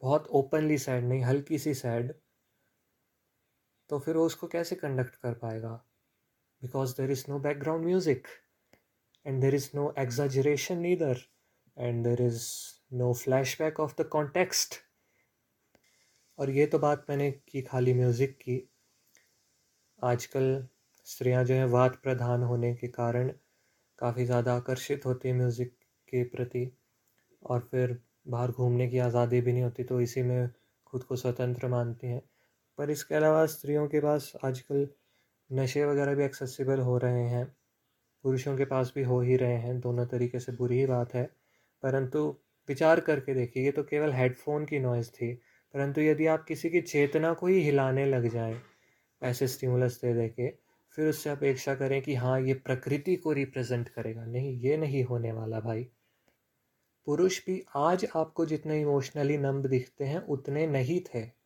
[0.03, 2.13] बहुत ओपनली सैड नहीं, हल्की सी सैड
[3.91, 5.79] तो फिर वो उसको कैसे कंडक्ट कर पाएगा?
[6.63, 8.29] Because there is no background music
[9.27, 11.17] and there is no exaggeration either
[11.77, 12.45] and there is
[12.91, 14.79] no flashback of the context.
[16.39, 18.63] और ये तो बात मैंने की खाली म्यूज़िक की।
[20.03, 20.67] आजकल
[21.07, 23.29] स्त्रियाँ जो हैं वाद प्रधान होने के कारण
[23.99, 25.73] काफ़ी ज़्यादा आकर्षित होती है म्यूज़िक
[26.09, 26.71] के प्रति
[27.43, 30.51] और फिर बाहर घूमने की आज़ादी भी नहीं होती तो इसी में
[30.87, 32.23] खुद को स्वतंत्र मानती हैं।
[32.79, 34.89] पर इसके अलावा स्त्रियों के पास आजकल
[35.53, 37.57] नशे वगैरह भी एक्सेसिबल हो रहे हैं।
[38.23, 41.31] पुरुषों के पास भी हो ही रहे हैं, दोनों तरीके से बुरी ही बात है।
[41.83, 42.37] परंतु
[42.69, 45.35] विचार करके देखिए, ये तो केवल हेडफोन की नॉइज़ थी।
[45.75, 48.61] परंतु यदि आप किसी की चेतना को ही हिलाने लग जाए,
[49.23, 50.53] ऐसे स्टिमुलस दे दे के,
[50.91, 55.33] फिर उससे अपेक्षा करें कि हाँ ये प्रकृति को रिप्रेजेंट करेगा। नहीं, ये नहीं होने
[55.33, 55.91] वाला भाई।
[57.07, 61.38] पुरुष भी आज आपको जितने इमोशनली नम्ब दिखते हैं, उतने नहीं थे।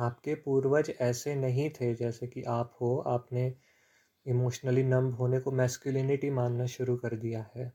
[0.00, 3.54] आपके पूर्वज ऐसे नहीं थे जैसे कि आप हो। आपने
[4.26, 7.72] इमोशनली नम होने को मैस्कुलिनिटी मानना शुरू कर दिया है।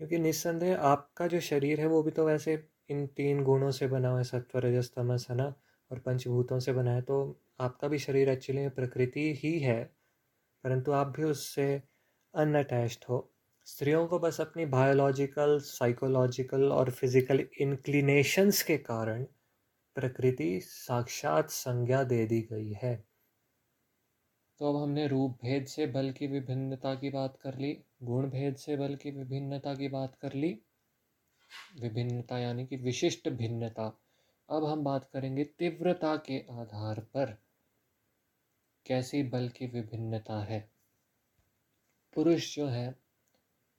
[0.00, 2.54] क्योंकि निस्संदेह आपका जो शरीर है, वो भी तो वैसे
[2.90, 5.54] इन तीन गुणों से बना हुआ है सत्व रजस तमस, है ना?
[5.90, 9.82] और पंचभूतों से बना है। तो आपका भी शरीर एक्चुअली प्रकृति ही है,
[10.64, 11.82] परंतु आप भी उससे
[12.34, 13.30] अनअटैच्ड हो।
[13.66, 19.24] स्त्रियों को बस अपनी बायोलॉजिकल साइकोलॉजिकल और फ़िज़िकल इंक्लिनेशंस के कारण
[19.94, 23.04] प्रकृति साक्षात संज्ञा दे दी गई है।
[24.58, 28.56] तो अब हमने रूप भेद से बल की विभिन्नता की बात कर ली, गुण भेद
[28.56, 30.60] से बल की विभिन्नता की बात कर ली।
[31.80, 34.00] विभिन्नता यानी कि विशिष्ट भिन्नता।
[34.50, 37.38] अब हम बात करेंगे तीव्रता के आधार पर।
[38.86, 40.70] कैसी बल की विभिन्नता है?
[42.14, 42.94] पुरुष जो है,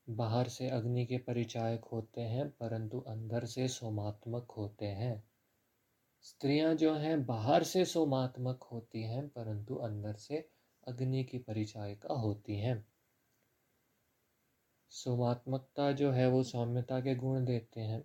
[0.10, 5.24] बाहर से अग्नि के परिचायक होते हैं, परंतु अंदर से सोमात्मक होते हैं।
[6.26, 10.50] स्त्रियाँ जो हैं, बाहर से सोमात्मक होती हैं, परंतु अंदर से
[10.88, 12.88] अग्नि की परिचायिका होती हैं।
[14.90, 18.02] सोमात्मकता जो है, वो सौम्यता के गुण देते हैं,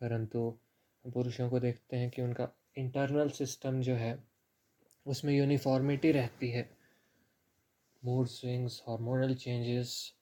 [0.00, 0.58] परंतु
[1.06, 2.48] पुरुषों को देखते हैं कि उनका
[2.78, 4.24] इंटरनल सिस्टम जो है,
[5.06, 6.70] उसमें यूनिफॉर्मिटी रहती है।
[8.04, 10.14] मूड स्विंग्स हार्मोनल चेंजेस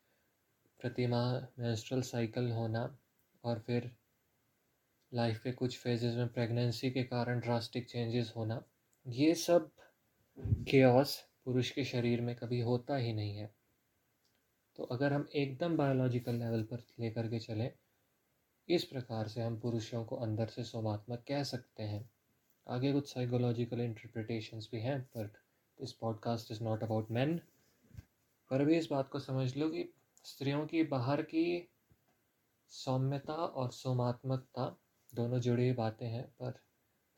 [0.81, 2.99] प्रतिमा मेंस्ट्रुअल साइकिल होना,
[3.45, 3.91] और फिर
[5.15, 8.63] लाइफ के कुछ फेजेस में प्रेगनेंसी के कारण ड्रास्टिक चेंजेस होना,
[9.07, 9.71] ये सब
[10.39, 13.55] केओस पुरुष के शरीर में कभी होता ही नहीं है।
[14.77, 17.73] तो अगर हम एकदम बायोलॉजिकल लेवल पर लेकर के चलें,
[18.69, 22.11] इस प्रकार से हम पुरुषों को अंदर से सोमात्मक कह सकते हैं।
[22.69, 25.27] आगे कुछ साइकोलॉजिकल इंटरप्रिटेशंस भी हैं पर
[25.81, 27.41] this podcast is not about man
[28.51, 29.95] पर अभी इस बात को समझ लो कि
[30.25, 31.69] स्त्रियों की बाहर की
[32.69, 34.77] सौम्यता और सोमात्मकता
[35.15, 36.61] दोनों जुड़ी हुई बातें हैं, पर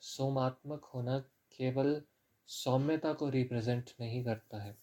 [0.01, 1.19] सोमात्मक होना
[1.57, 2.03] केवल
[2.47, 4.77] सौम्यता को रिप्रेजेंट नहीं करता है।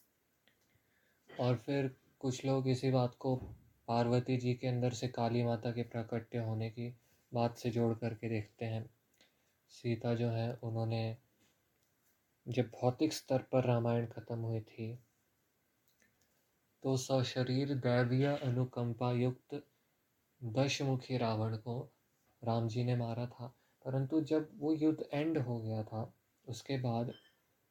[1.39, 3.35] और फिर कुछ लोग इसी बात को
[3.87, 6.95] पार्वती जी के अंदर से काली माता के प्राकट्य होने की
[7.33, 8.89] बात से जोड़ करके देखते हैं।
[9.69, 11.17] सीता जो है, उन्होंने
[12.47, 14.99] जब भौतिक स्तर पर रामायण खत्म हुई थी
[16.83, 19.63] तो सशरीर दैवीय अनुकंपा युक्त
[20.43, 21.91] दशमुखी रावण को
[22.43, 23.53] राम जी ने मारा था।
[23.85, 26.13] परंतु जब वो युद्ध एंड हो गया था,
[26.45, 27.13] उसके बाद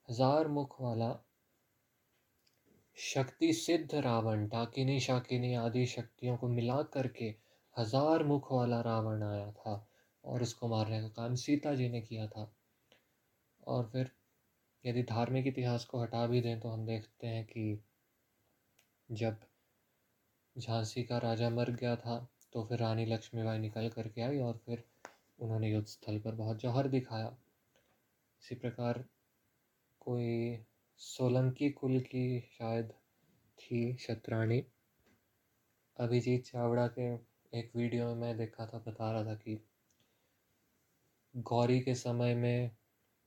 [0.08, 1.16] हज़ार मुख वाला
[2.98, 7.34] शक्ति सिद्ध रावण डाकिनी शाकिनी आदि शक्तियों को मिला करके
[7.76, 9.74] हज़ार मुख वाला रावण आया था
[10.24, 12.50] और उसको मारने का काम सीता जी ने किया था।
[13.66, 14.10] और फिर
[14.84, 17.82] यदि धार्मिक इतिहास को हटा भी दें तो हम देखते हैं कि
[19.08, 19.36] जब
[20.56, 22.16] झांसी का राजा मर गया था
[22.52, 24.84] तो फिर रानी लक्ष्मीबाई निकल करके आई और फिर
[25.40, 27.36] उन्होंने युद्ध स्थल पर बहुत जौहर दिखाया।
[28.42, 29.04] इसी प्रकार
[30.00, 30.58] कोई
[30.96, 32.92] सोलंकी कुल की शायद
[33.58, 34.64] थी शतरानी
[35.96, 37.14] अभिजीत चावड़ा के
[37.58, 39.66] एक वीडियो में मैं देखा था, बता रहा था कि
[41.36, 42.70] गौरी के समय में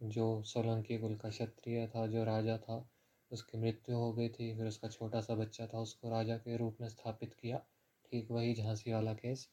[0.03, 2.89] जो सोलंकी कुल का क्षत्रिय था, जो राजा था,
[3.31, 6.77] उसकी मृत्यु हो गई थी, फिर उसका छोटा सा बच्चा था, उसको राजा के रूप
[6.81, 7.65] में स्थापित किया।
[8.13, 9.47] ठीक वही झांसी वाला केस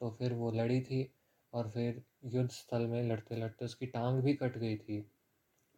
[0.00, 1.14] तो फिर वो लड़ी थी
[1.52, 5.00] और फिर युद्ध स्थल में लड़ते लड़ते उसकी टांग भी कट गई थी।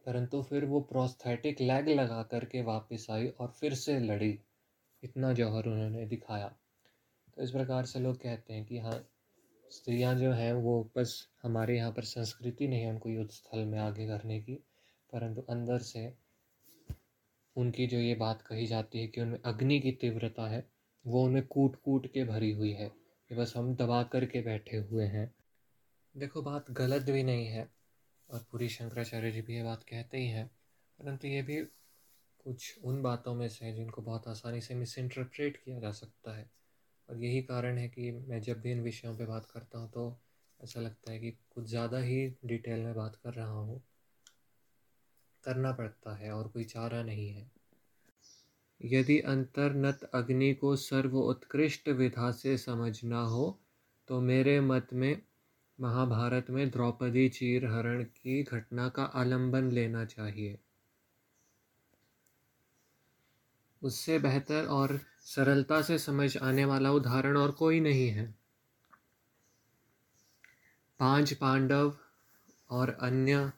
[0.07, 4.39] परंतु फिर वो प्रोस्थेटिक लैग लगा करके वापस आई और फिर से लड़ी।
[5.03, 6.49] इतना जौहर उन्होंने दिखाया।
[7.37, 8.99] तो इस प्रकार से लोग कहते हैं कि हाँ
[9.71, 13.79] स्त्रियाँ जो हैं वो बस हमारे यहाँ पर संस्कृति नहीं है उनको युद्ध स्थल में
[13.79, 14.55] आगे करने की,
[15.13, 16.13] परंतु अंदर से
[17.57, 20.72] उनकी जो ये बात कही जाती है कि उनमें अग्नि की तीव्रता है
[21.05, 22.89] वो उन्हें कूट कूट के भरी हुई है
[23.31, 25.35] कि बस हम दबा करके बैठे हुए हैं।
[26.17, 27.69] देखो, बात गलत भी नहीं है
[28.31, 30.47] और पूरी शंकराचार्य जी भी ये बात कहते ही हैं।
[30.99, 31.61] परंतु ये भी
[32.45, 36.37] कुछ उन बातों में से है जिनको बहुत आसानी से मिस इंटरप्रेट किया जा सकता
[36.37, 36.51] है।
[37.09, 40.21] और यही कारण है कि मैं जब भी इन विषयों पे बात करता हूँ तो
[40.61, 43.83] ऐसा लगता है कि कुछ ज़्यादा ही डिटेल में बात कर रहा हूँ।
[45.45, 47.62] करना पड़ता है और कोई चारा नहीं है।
[48.85, 53.59] यदि अंतर्नत अग्नि को सर्व उत्कृष्ट विधा से समझना हो
[54.09, 55.23] तो मेरे मत में,
[55.81, 60.59] महाभारत में द्रौपदी चीर हरण की घटना का आलंबन लेना चाहिए।
[63.83, 68.35] उससे बेहतर और सरलता से समझ आने वाला उदाहरण और कोई नहीं है।
[71.01, 71.97] पाँच पांडव
[72.71, 73.53] और अन्य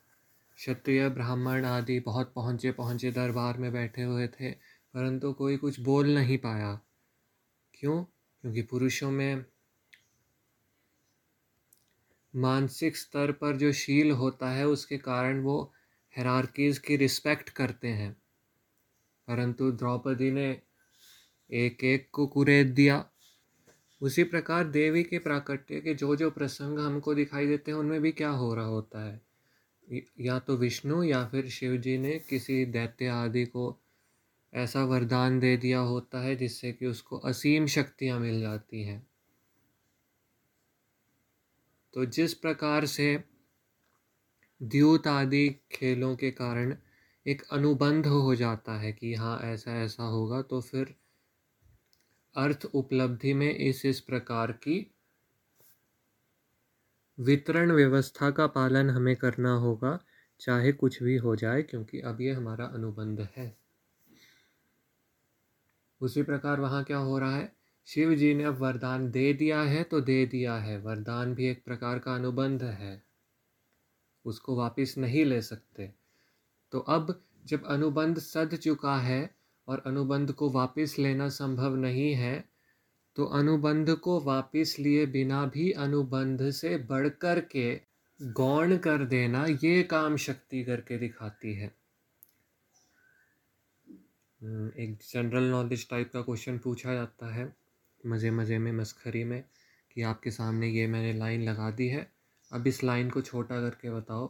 [0.57, 4.51] क्षत्रिय ब्राह्मण आदि बहुत पहुँचे पहुँचे दरबार में बैठे हुए थे।
[4.95, 6.81] परंतु कोई कुछ बोल नहीं पाया।
[7.75, 8.05] क्यों?
[8.41, 9.45] क्योंकि पुरुषों में
[12.37, 15.73] मानसिक स्तर पर जो शील होता है, उसके कारण वो
[16.17, 18.13] हेरारकीज की रिस्पेक्ट करते हैं।
[19.29, 20.63] परंतु द्रौपदी ने
[21.51, 23.11] एक एक को कुरेद दिया।
[24.01, 28.13] उसी प्रकार देवी के प्राकट्य के जो जो प्रसंग हमको दिखाई देते हैं, उनमें भी
[28.13, 29.21] क्या हो रहा होता है?
[30.21, 33.81] या तो विष्णु या फिर शिव जी ने किसी दैत्य आदि को
[34.55, 39.07] ऐसा वरदान दे दिया होता है जिससे कि उसको असीम शक्तियाँ मिल जाती हैं।
[41.95, 43.25] तो जिस प्रकार से
[44.63, 46.77] द्यूत आदि खेलों के कारण
[47.27, 50.95] एक अनुबंध हो जाता है कि हाँ ऐसा ऐसा होगा तो फिर
[52.37, 54.91] अर्थ उपलब्धि में इस इस प्रकार की
[57.19, 59.99] वितरण व्यवस्था का पालन हमें करना होगा,
[60.41, 63.64] चाहे कुछ भी हो जाए, क्योंकि अब ये हमारा अनुबंध है।
[66.05, 67.53] उसी प्रकार वहाँ क्या हो रहा है?
[67.89, 71.63] शिव जी ने अब वरदान दे दिया है तो दे दिया है। वरदान भी एक
[71.65, 73.03] प्रकार का अनुबंध है।
[74.25, 75.91] उसको वापस नहीं ले सकते।
[76.73, 79.31] तो अब जब अनुबंध सद चुका है
[79.69, 82.45] और अनुबंध को वापस लेना संभव नहीं है
[83.17, 87.81] तो अनुबंध को वापस लिए बिना भी अनुबंध से बढ़कर के
[88.21, 91.71] गौण कर देना ये काम शक्ति करके दिखाती है।
[94.45, 97.53] एक जनरल नॉलेज टाइप का क्वेश्चन पूछा जाता है
[98.07, 99.45] मज़े मज़े में, मस्खरी में,
[99.91, 102.11] कि आपके सामने ये मैंने लाइन लगा दी है।
[102.53, 104.27] अब इस लाइन को छोटा करके बताओ।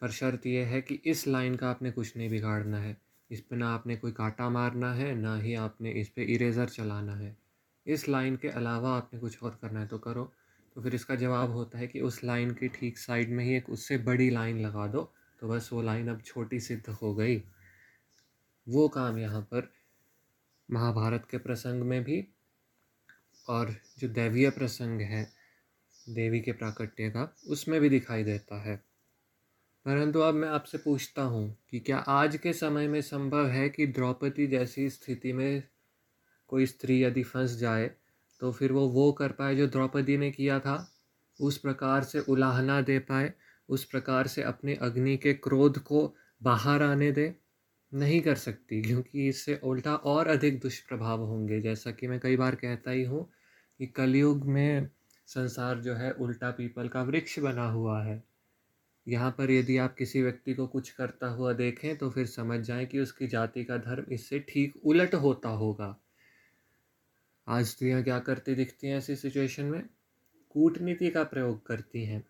[0.00, 2.96] पर शर्त यह है कि इस लाइन का आपने कुछ नहीं बिगाड़ना है।
[3.30, 7.14] इस पर ना आपने कोई कांटा मारना है, ना ही आपने इस पर इरेज़र चलाना
[7.14, 7.36] है।
[7.86, 10.32] इस लाइन के अलावा आपने कुछ और करना है तो करो।
[10.76, 13.70] तो फिर इसका जवाब होता है कि उस लाइन की ठीक साइड में ही एक
[13.70, 17.42] उससे बड़ी लाइन लगा दो। तो बस वो लाइन अब छोटी सिद्ध हो गई।
[18.70, 19.72] वो काम यहाँ पर
[20.70, 22.28] महाभारत के प्रसंग में भी
[23.48, 25.32] और जो दैवीय प्रसंग है,
[26.08, 28.76] देवी के प्राकट्य का, उसमें भी दिखाई देता है।
[29.84, 33.86] परंतु अब मैं आपसे पूछता हूँ कि क्या आज के समय में संभव है कि
[33.86, 35.62] द्रौपदी जैसी स्थिति में
[36.48, 37.90] कोई स्त्री यदि फंस जाए
[38.40, 40.92] तो फिर वो वो कर पाए जो द्रौपदी ने किया था?
[41.40, 43.32] उस प्रकार से उलाहना दे पाए,
[43.68, 47.34] उस प्रकार से अपने अग्नि के क्रोध को बाहर आने दे?
[47.92, 52.54] नहीं कर सकती, क्योंकि इससे उल्टा और अधिक दुष्प्रभाव होंगे। जैसा कि मैं कई बार
[52.54, 53.30] कहता ही हूँ
[53.78, 54.88] कि कलयुग में
[55.26, 58.22] संसार जो है उल्टा पीपल का वृक्ष बना हुआ है।
[59.08, 62.86] यहाँ पर यदि आप किसी व्यक्ति को कुछ करता हुआ देखें तो फिर समझ जाएँ
[62.86, 65.96] कि उसकी जाति का धर्म इससे ठीक उलट होता होगा।
[67.48, 69.82] आज स्त्रियाँ क्या करती दिखती हैं ऐसी सिचुएशन में?
[70.50, 72.24] कूटनीति का प्रयोग करती हैं।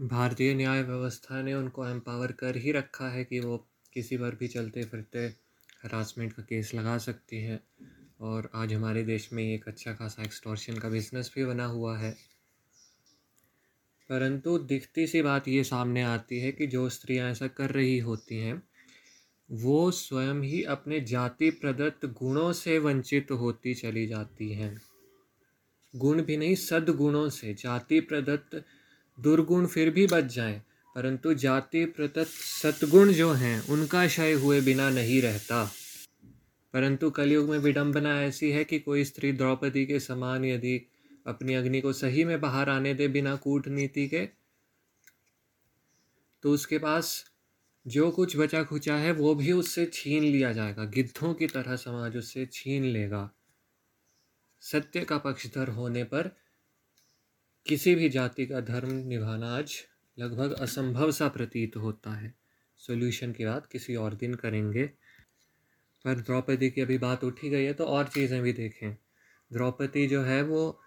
[0.00, 4.48] भारतीय न्याय व्यवस्था ने उनको एम्पावर कर ही रखा है कि वो किसी पर भी
[4.48, 5.18] चलते फिरते
[5.82, 7.60] हरासमेंट का केस लगा सकती है।
[8.20, 12.16] और आज हमारे देश में एक अच्छा खासा एक्सटॉर्शन का बिज़नेस भी बना हुआ है।
[14.08, 18.36] परंतु दिखती सी बात ये सामने आती है कि जो स्त्रियाँ ऐसा कर रही होती
[18.36, 18.62] हैं,
[19.50, 24.82] वो स्वयं ही अपने जाति प्रदत्त गुणों से वंचित होती चली जाती हैं।
[25.96, 28.64] गुण भी नहीं, सदगुणों से। जाति प्रदत्त
[29.20, 30.62] दुर्गुण फिर भी बच जाएँ।
[30.94, 35.70] परंतु जाति प्रदत्त सतगुण जो हैं, उनका क्षय हुए बिना नहीं रहता।
[36.72, 40.86] परंतु कलयुग में विडंबना ऐसी है कि कोई स्त्री द्रौपदी के समान यदि
[41.26, 44.28] अपनी अग्नि को सही में बाहर आने दे बिना कूटनीति के
[46.42, 47.30] तो उसके पास
[47.86, 52.16] जो कुछ बचा खुचा है, वो भी उससे छीन लिया जाएगा। गिद्धों की तरह समाज
[52.16, 53.30] उससे छीन लेगा।
[54.60, 56.30] सत्य का पक्षधर होने पर
[57.66, 59.74] किसी भी जाति का धर्म निभाना आज
[60.18, 62.34] लगभग असंभव सा प्रतीत होता है।
[62.78, 64.86] सॉल्यूशन की बात किसी और दिन करेंगे।
[66.04, 68.96] पर द्रौपदी की अभी बात उठी गई है तो और चीज़ें भी देखें।
[69.52, 70.80] द्रौपदी जो है वो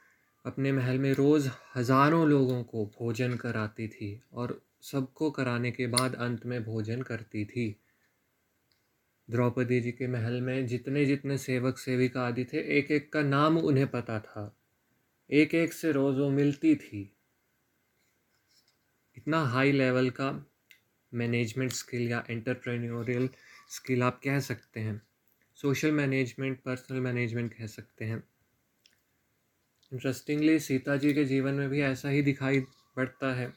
[0.45, 6.15] अपने महल में रोज़ हज़ारों लोगों को भोजन कराती थी और सबको कराने के बाद
[6.15, 7.75] अंत में भोजन करती थी।
[9.29, 13.57] द्रौपदी जी के महल में जितने जितने सेवक सेविका आदि थे एक एक का नाम
[13.57, 14.55] उन्हें पता था।
[15.29, 17.14] एक एक से रोज़ वो मिलती थी।
[19.17, 20.45] इतना हाई लेवल का
[21.13, 23.29] मैनेजमेंट स्किल या एंटरप्रेन्योरियल
[23.69, 25.01] स्किल आप कह सकते हैं।
[25.55, 28.23] सोशल मैनेजमेंट पर्सनल मैनेजमेंट कह सकते हैं।
[29.93, 32.59] इंटरेस्टिंगली सीता जी के जीवन में भी ऐसा ही दिखाई
[32.95, 33.47] पड़ता है।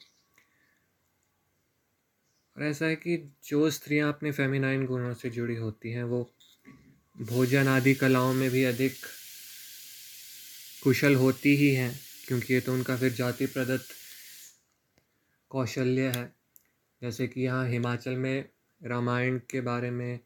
[2.57, 6.35] और ऐसा है कि जो स्त्रियाँ अपने फेमिनाइन गुणों से जुड़ी होती हैं, वो
[7.21, 8.92] भोजन आदि कलाओं में भी अधिक
[10.83, 13.98] कुशल होती ही हैं, क्योंकि ये तो उनका फिर जाति प्रदत्त
[15.49, 16.33] कौशल्य है।
[17.03, 18.49] जैसे कि यहाँ हिमाचल में
[18.85, 20.21] रामायण के बारे में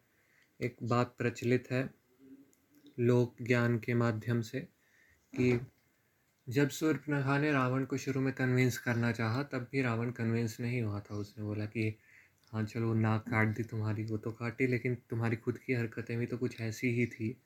[0.60, 1.94] एक बात प्रचलित है
[3.00, 4.60] लोक ज्ञान के माध्यम से
[5.34, 5.66] कि
[6.48, 10.82] जब सूर्यनखा ने रावण को शुरू में कन्विंस करना चाहा, तब भी रावण कन्विंस नहीं
[10.82, 11.98] हुआ था। उसने बोला कि
[12.52, 16.26] हाँ चलो, नाक काट दी तुम्हारी, वो तो काटी लेकिन तुम्हारी खुद की हरकतें भी
[16.26, 17.42] तो कुछ ऐसी ही थी।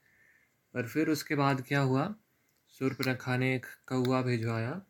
[0.74, 2.14] पर फिर उसके बाद क्या हुआ?
[2.68, 4.82] सूर्यनखा ने एक कौआ भिजवाया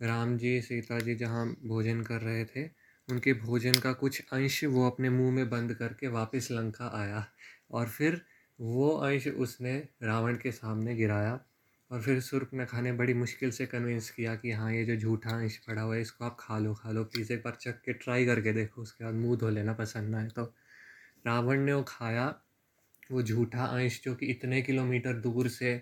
[0.00, 2.64] राम जी, सीता जी जहाँ भोजन कर रहे थे,
[3.08, 7.24] उनके भोजन का कुछ अंश वो अपने मुँह में बंद करके वापस लंका आया
[7.70, 8.20] और फिर
[8.58, 11.38] वो अंश उसने रावण के सामने गिराया
[11.90, 15.56] और फिर सूर्पनखा ने बड़ी मुश्किल से कन्विंस किया कि हाँ ये जो झूठा अंश
[15.68, 18.26] पड़ा हुआ है, इसको आप खा लो खा लो प्लीज़ एक बार चख के ट्राई
[18.26, 20.44] करके देखो, उसके बाद मुँह धो लेना पसंद ना है तो।
[21.26, 22.26] रावण ने वो खाया,
[23.10, 25.74] वो झूठा अंश जो कि इतने किलोमीटर दूर से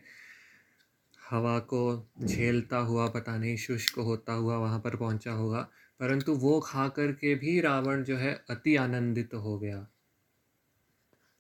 [1.30, 5.68] हवा को झेलता हुआ, पता नहीं, शुष्क होता हुआ वहाँ पर पहुँचा होगा।
[6.00, 9.88] परंतु वो खा कर के भी रावण जो है, अति आनंदित हो गया।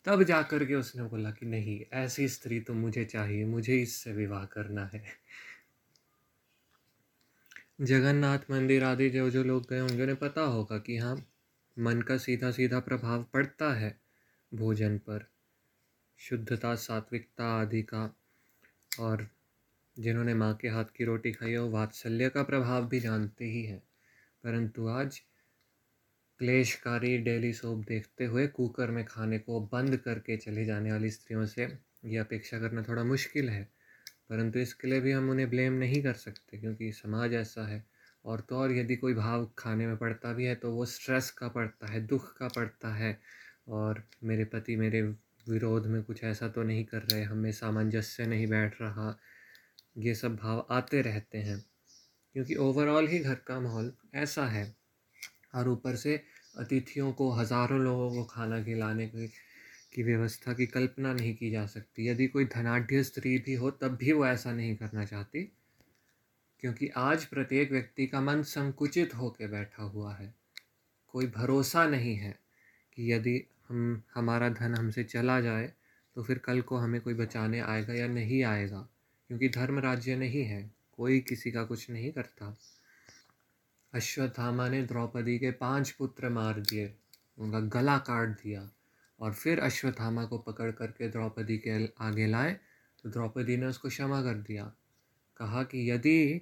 [0.04, 4.12] तब जा कर के उसने बोला कि नहीं, ऐसी स्त्री तो मुझे चाहिए, मुझे इससे
[4.12, 5.04] विवाह करना है।
[7.80, 11.26] जगन्नाथ मंदिर आदि जो जो लोग गए होंगे उन्हें पता होगा कि हाँ
[11.78, 14.00] मन का सीधा सीधा प्रभाव पड़ता है
[14.54, 15.30] भोजन पर।
[16.18, 18.16] शुद्धता, सात्विकता आदि का
[19.00, 19.28] और
[19.96, 23.62] जिन्होंने माँ के हाथ की रोटी खाई है वो वात्सल्य का प्रभाव भी जानते ही
[23.64, 23.82] हैं।
[24.44, 25.20] परंतु आज
[26.40, 31.46] क्लेशकारी डेली सोप देखते हुए कुकर में खाने को बंद करके चले जाने वाली स्त्रियों
[31.46, 31.68] से
[32.04, 33.62] ये अपेक्षा करना थोड़ा मुश्किल है।
[34.30, 37.84] परंतु इसके लिए भी हम उन्हें ब्लेम नहीं कर सकते, क्योंकि समाज ऐसा है
[38.24, 41.48] और तो और यदि कोई भाव खाने में पड़ता भी है तो वो स्ट्रेस का
[41.48, 43.18] पड़ता है, दुख का पड़ता है।
[43.68, 45.02] और मेरे पति मेरे
[45.48, 49.16] विरोध में कुछ ऐसा तो नहीं कर रहे, हमें सामंजस्य नहीं बैठ रहा
[49.98, 51.64] ये सब भाव आते रहते हैं।
[52.32, 54.76] क्योंकि ओवरऑल ही घर का माहौल ऐसा है
[55.54, 56.22] और ऊपर से
[56.58, 59.28] अतिथियों को हज़ारों लोगों को खाना खिलाने की
[59.94, 63.96] की व्यवस्था की कल्पना नहीं की जा सकती। यदि कोई धनाढ़ स्त्री भी हो, तब
[63.96, 65.52] भी वो ऐसा नहीं करना चाहती।
[66.60, 70.34] क्योंकि आज प्रत्येक व्यक्ति का मन संकुचित होकर बैठा हुआ है।
[71.08, 72.38] कोई भरोसा नहीं है
[72.92, 75.72] कि यदि हम, हमारा धन हमसे चला जाए
[76.16, 78.88] तो फिर कल को हमें कोई बचाने आएगा या नहीं आएगा।
[79.32, 80.60] क्योंकि धर्म राज्य नहीं है,
[80.96, 82.46] कोई किसी का कुछ नहीं करता।
[83.92, 86.92] अश्वत्थामा ने द्रौपदी के पाँच पुत्र मार दिए,
[87.38, 88.68] उनका गला काट दिया
[89.20, 92.52] और फिर अश्वत्थामा को पकड़ करके द्रौपदी के आगे लाए
[93.04, 94.64] तो द्रौपदी ने उसको क्षमा कर दिया।
[95.40, 96.40] कहा कि यदि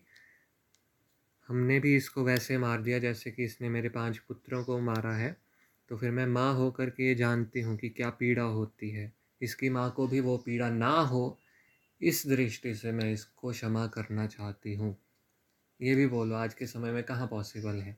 [1.49, 5.37] हमने भी इसको वैसे मार दिया, जैसे कि इसने मेरे पाँच पुत्रों को मारा है
[5.91, 9.71] तो फिर मैं माँ होकर के ये जानती हूँ कि क्या पीड़ा होती है। इसकी
[9.71, 11.39] माँ को भी वो पीड़ा ना हो
[12.01, 14.97] इस दृष्टि से मैं इसको क्षमा करना चाहती हूँ।
[15.81, 17.97] ये भी बोलो, आज के समय में कहाँ पॉसिबल है?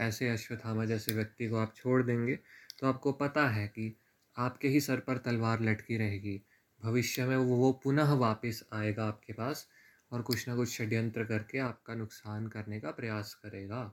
[0.00, 2.38] ऐसे अश्वत्थामा जैसे व्यक्ति को आप छोड़ देंगे
[2.80, 3.96] तो आपको पता है कि
[4.36, 6.40] आपके ही सर पर तलवार लटकी रहेगी।
[6.84, 9.66] भविष्य में वो वो पुनः वापस आएगा आपके पास
[10.12, 13.92] और कुछ ना कुछ षड्यंत्र करके आपका नुकसान करने का प्रयास करेगा।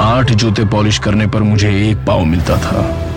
[0.00, 3.15] आठ जूते पॉलिश करने पर मुझे एक पाव मिलता था।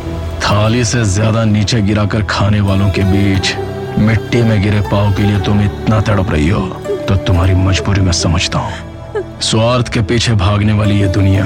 [0.50, 3.56] थाली से ज़्यादा नीचे गिराकर खाने वालों के बीच
[4.00, 6.62] मिट्टी में गिरे पाव के लिए तुम इतना तड़प रही हो
[7.08, 11.46] तो तुम्हारी मजबूरी मैं समझता हूँ। स्वार्थ के पीछे भागने वाली ये दुनिया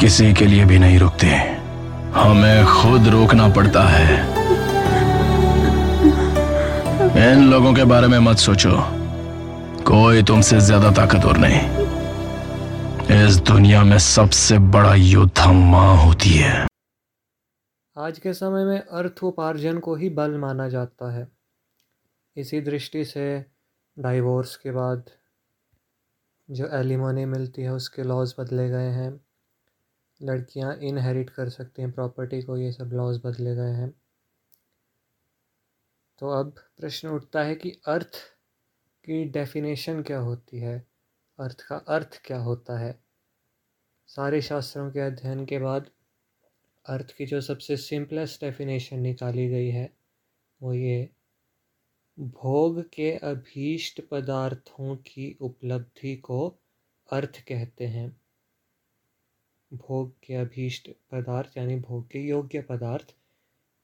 [0.00, 1.26] किसी के लिए भी नहीं रुकती।
[2.14, 4.18] हमें खुद रोकना पड़ता है।
[7.26, 8.72] इन लोगों के बारे में मत सोचो।
[9.86, 11.60] कोई तुमसे ज़्यादा ताकतवर नहीं।
[13.24, 16.69] इस दुनिया में सबसे बड़ा योद्धा माँ होती है।
[18.00, 21.28] आज के समय में अर्थ उपार्जन को ही बल माना जाता है।
[22.36, 23.44] इसी दृष्टि से
[23.98, 25.10] डाइवोर्स के बाद
[26.50, 29.20] जो एलिमोनी मिलती है, उसके लॉज बदले गए हैं।
[30.22, 34.02] लड़कियाँ इनहेरिट कर सकती हैं प्रॉपर्टी को, ये सब लॉज बदले गए हैं।
[36.18, 38.12] तो अब प्रश्न उठता है कि अर्थ
[39.04, 40.86] की डेफिनेशन क्या होती है?
[41.40, 43.00] अर्थ का अर्थ क्या होता है?
[44.06, 45.90] सारे शास्त्रों के अध्ययन के बाद
[46.86, 49.92] अर्थ की जो सबसे सिंपलेस्ट डेफिनेशन निकाली गई है,
[50.62, 51.10] वो ये,
[52.18, 56.58] भोग के अभीष्ट पदार्थों की उपलब्धि को
[57.12, 58.20] अर्थ कहते हैं।
[59.74, 63.14] भोग के अभीष्ट पदार्थ, यानी भोग के योग्य पदार्थ,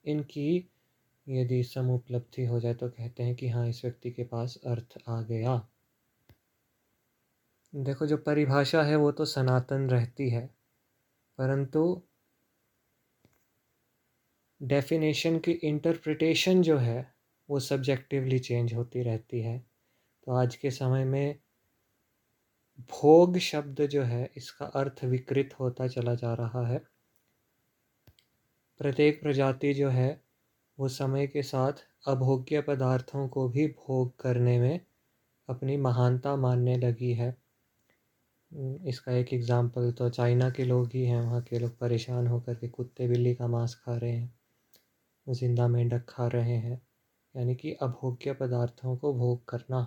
[0.04, 0.70] इनकी
[1.28, 5.22] यदि समुपलब्धि हो जाए तो कहते हैं कि हाँ इस व्यक्ति के पास अर्थ आ
[5.22, 5.68] गया।
[7.74, 10.46] देखो, जो परिभाषा है वो तो सनातन रहती है,
[11.38, 12.02] परंतु
[14.60, 17.12] डेफिनेशन की इंटरप्रिटेशन जो है,
[17.48, 19.58] वो सब्जेक्टिवली चेंज होती रहती है।
[20.26, 21.38] तो आज के समय में
[22.92, 26.78] भोग शब्द जो है, इसका अर्थ विकृत होता चला जा रहा है।
[28.80, 30.20] प्रत्येक प्रजाति जो है,
[30.78, 31.72] वो समय के साथ
[32.08, 34.80] अभोग्य पदार्थों को भी भोग करने में
[35.48, 37.36] अपनी महानता मानने लगी है।
[38.86, 42.68] इसका एक एग्ज़ाम्पल तो चाइना के लोग ही हैं, वहाँ के लोग परेशान होकर के
[42.68, 44.35] कुत्ते बिल्ली का मांस खा रहे हैं।
[45.26, 46.80] ज़िंदा मेंढक खा रहे हैं,
[47.34, 49.82] यानी कि अभोग्य पदार्थों को भोग करना।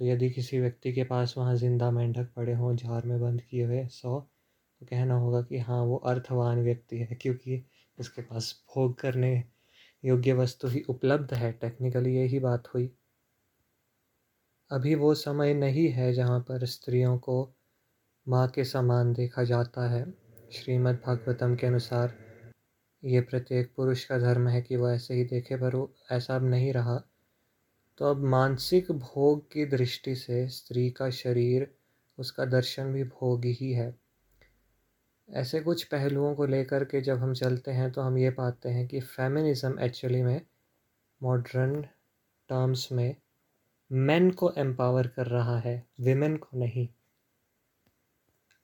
[0.00, 3.64] तो यदि किसी व्यक्ति के पास वहाँ ज़िंदा मेंढक पड़े हों, जार में बंद किए
[3.64, 7.64] हुए सौ तो कहना होगा कि हाँ वो अर्थवान व्यक्ति है, क्योंकि
[7.98, 9.34] उसके पास भोग करने
[10.02, 12.90] योग्य वस्तु ही उपलब्ध है। टेक्निकली यही बात हुई।
[14.70, 17.34] अभी वो समय नहीं है जहाँ पर स्त्रियों को
[18.26, 20.04] माँ के समान देखा जाता है।
[20.52, 22.16] श्रीमद् भागवतम के अनुसार
[23.04, 26.44] ये प्रत्येक पुरुष का धर्म है कि वो ऐसे ही देखे, पर वो ऐसा अब
[26.44, 27.02] नहीं रहा।
[27.98, 31.74] तो अब मानसिक भोग की दृष्टि से स्त्री का शरीर,
[32.18, 33.94] उसका दर्शन भी भोग ही है।
[35.28, 38.88] ऐसे कुछ पहलुओं को लेकर के जब हम चलते हैं तो हम ये पाते हैं
[38.88, 40.40] कि फेमिनिज़म एक्चुअली में
[41.22, 41.82] मॉडर्न
[42.48, 43.16] टर्म्स में
[43.92, 46.88] मेन को एम्पावर कर रहा है विमेन को नहीं।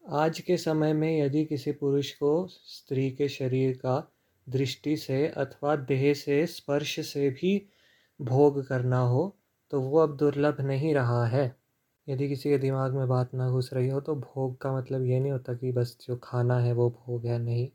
[0.04, 4.12] आज के समय में यदि किसी पुरुष को स्त्री के शरीर का
[4.48, 7.56] दृष्टि से अथवा देह से, स्पर्श से भी
[8.20, 9.24] भोग करना हो
[9.72, 11.44] तो वो अब दुर्लभ नहीं रहा है।
[12.06, 15.20] यदि किसी के दिमाग में बात ना घुस रही हो तो भोग का मतलब ये
[15.20, 17.68] नहीं होता कि बस जो खाना है वो भोग है, नहीं।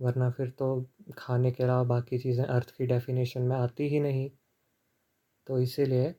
[0.00, 0.66] वरना फिर तो
[1.18, 4.30] खाने के अलावा बाकी चीज़ें अर्थ की डेफिनेशन में आती ही नहीं।
[5.46, 6.14] तो इसीलिए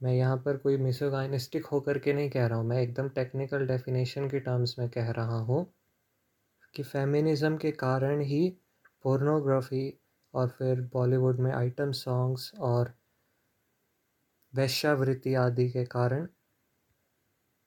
[0.00, 4.28] मैं यहाँ पर कोई मिसोगाइनिस्टिक होकर के नहीं कह रहा हूँ। मैं एकदम टेक्निकल डेफिनेशन
[4.28, 5.64] के टर्म्स में कह रहा हूँ।
[6.76, 8.48] कि फेमिनिज़म के कारण ही
[9.02, 9.98] पोर्नोग्राफी
[10.34, 12.94] और फिर बॉलीवुड में आइटम सॉन्ग्स और
[14.54, 16.26] वैश्यावृत्ति आदि के कारण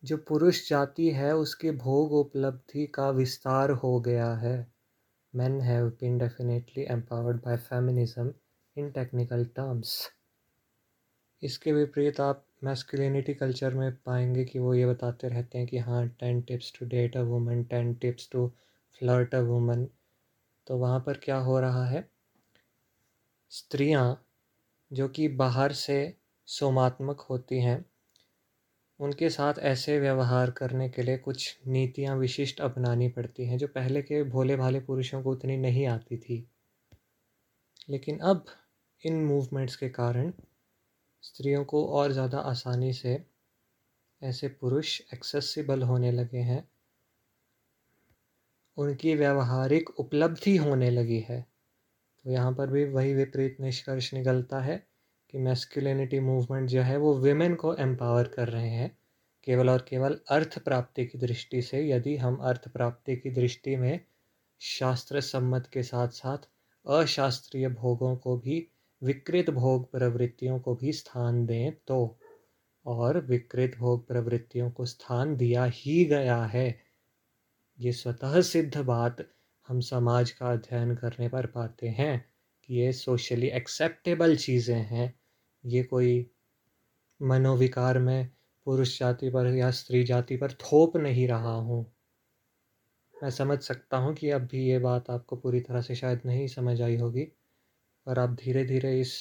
[0.03, 4.57] जो पुरुष जाति है, उसके भोग उपलब्धि का विस्तार हो गया है।
[5.33, 8.29] Men have been definitely empowered by feminism
[8.75, 9.91] in technical terms.
[11.43, 16.07] इसके विपरीत आप मैस्कुलिनिटी कल्चर में पाएँगे कि वो ये बताते रहते हैं कि हाँ
[16.09, 18.51] ten tips to date a woman ten tips to
[18.93, 19.87] flirt a woman
[20.67, 22.09] तो वहाँ पर क्या हो रहा है?
[23.51, 24.25] स्त्रियाँ,
[24.93, 26.15] जो कि बाहर से
[26.47, 27.85] सोमात्मक होती हैं,
[28.99, 34.01] उनके साथ ऐसे व्यवहार करने के लिए कुछ नीतियाँ विशिष्ट अपनानी पड़ती हैं, जो पहले
[34.01, 36.47] के भोले भाले पुरुषों को उतनी नहीं आती थी।
[37.89, 38.45] लेकिन अब
[39.03, 40.31] इन मूवमेंट्स के कारण
[41.23, 43.25] स्त्रियों को और ज़्यादा आसानी से
[44.23, 46.69] ऐसे पुरुष एक्सेसिबल होने लगे हैं
[48.79, 51.41] उनकी व्यवहारिक उपलब्धि होने लगी है।
[52.25, 54.83] तो यहाँ पर भी वही विपरीत निष्कर्ष निकलता है
[55.29, 58.97] कि मैस्कुलिनिटी मूवमेंट जो है वो विमेन को एम्पावर कर रहे हैं।
[59.43, 63.99] केवल और केवल अर्थ प्राप्ति की दृष्टि से यदि हम अर्थ प्राप्ति की दृष्टि में
[64.61, 66.47] शास्त्र सम्मत के साथ साथ
[66.85, 68.67] अशास्त्रीय भोगों को भी,
[69.01, 72.17] विकृत भोग प्रवृत्तियों को भी स्थान दें तो
[72.85, 76.88] और विकृत भोग प्रवृत्तियों को स्थान दिया ही गया है।
[77.79, 79.17] ये स्वतः सिद्ध बात
[79.67, 82.13] हम समाज का अध्ययन करने पर पाते हैं
[82.63, 85.13] कि ये सोशली एक्सेप्टेबल चीज़ें हैं।
[85.63, 86.13] ये कोई
[87.19, 88.29] मनोविकार में
[88.65, 91.85] पुरुष जाति पर या स्त्री जाति पर थोप नहीं रहा हूँ।
[93.15, 96.47] मैं समझ सकता हूँ कि अब भी ये बात आपको पूरी तरह से शायद नहीं
[96.47, 97.23] समझ आई होगी,
[98.07, 99.13] पर आप धीरे धीरे इस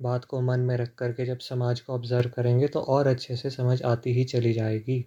[0.00, 3.50] बात को मन में रख करके जब समाज को ऑब्ज़र्व करेंगे तो और अच्छे से
[3.50, 5.04] समझ आती ही चली जाएगी।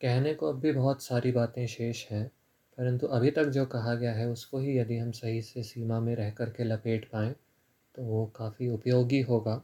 [0.00, 2.26] कहने को अब भी बहुत सारी बातें शेष हैं,
[2.78, 6.14] परंतु अभी तक जो कहा गया है उसको ही यदि हम सही से सीमा में
[6.16, 7.34] रह कर के लपेट पाएँ
[7.94, 9.62] तो वो काफ़ी उपयोगी होगा।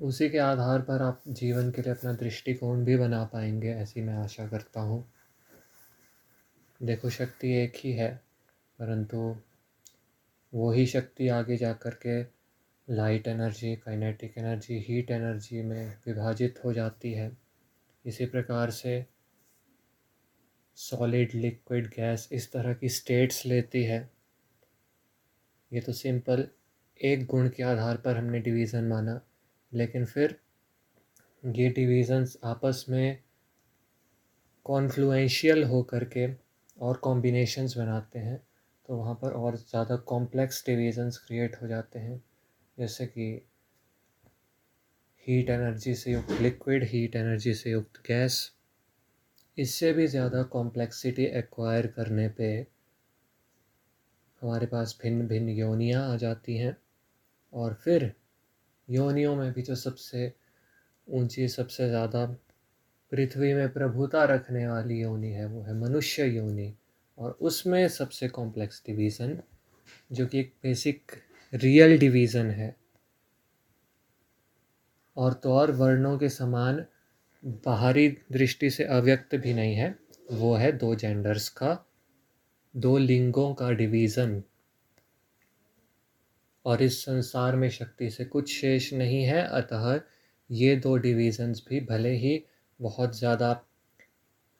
[0.00, 4.14] उसी के आधार पर आप जीवन के लिए अपना दृष्टिकोण भी बना पाएँगे, ऐसी मैं
[4.14, 5.04] आशा करता हूँ।
[6.80, 8.10] देखो, शक्ति एक ही है,
[8.78, 9.34] परंतु
[10.52, 12.22] वो ही शक्ति आगे जा कर के
[12.88, 17.30] light energy kinetic energy heat energy में विभाजित हो जाती है।
[18.04, 19.04] इसी प्रकार से
[20.78, 23.98] सॉलिड लिक्विड गैस इस तरह की स्टेट्स लेती है।
[25.72, 26.46] ये तो सिंपल
[27.00, 29.20] एक गुण के आधार पर हमने डिवीज़न माना,
[29.72, 30.38] लेकिन फिर
[31.42, 33.18] ये डिवीज़न्स आपस में
[34.66, 36.26] कॉन्फ्लुएंशियल हो करके
[36.78, 38.36] और कॉम्बिनेशंस बनाते हैं
[38.88, 42.22] तो वहाँ पर और ज़्यादा कॉम्प्लेक्स डिवीज़न्स क्रिएट हो जाते हैं,
[42.78, 43.30] जैसे कि
[45.26, 48.38] हीट एनर्जी से युक्त लिक्विड हीट एनर्जी से युक्त गैस
[49.58, 52.48] इससे भी ज़्यादा कॉम्प्लेक्सिटी एक्वायर करने पे
[54.42, 56.76] हमारे पास भिन्न भिन्न योनियाँ आ जाती हैं।
[57.52, 58.12] और फिर
[58.88, 60.32] योनियों में भी जो सबसे
[61.08, 62.24] ऊँची, सबसे ज़्यादा
[63.12, 66.72] पृथ्वी में प्रभुता रखने वाली योनि है, वो है मनुष्य योनि।
[67.18, 69.38] और उसमें सबसे कॉम्प्लेक्स डिवीज़न
[70.12, 71.12] जो कि एक बेसिक
[71.52, 72.74] रियल डिवीज़न है
[75.16, 76.84] और तो और वर्णों के समान
[77.64, 79.94] बाहरी दृष्टि से अव्यक्त भी नहीं है।
[80.32, 81.84] वो है दो जेंडर्स का,
[82.74, 84.42] दो लिंगों का डिवीज़न
[86.64, 90.00] और इस संसार में शक्ति से कुछ शेष नहीं है, अतः
[90.50, 92.42] ये दो डिवीज़न्स भी भले ही
[92.80, 93.60] बहुत ज़्यादा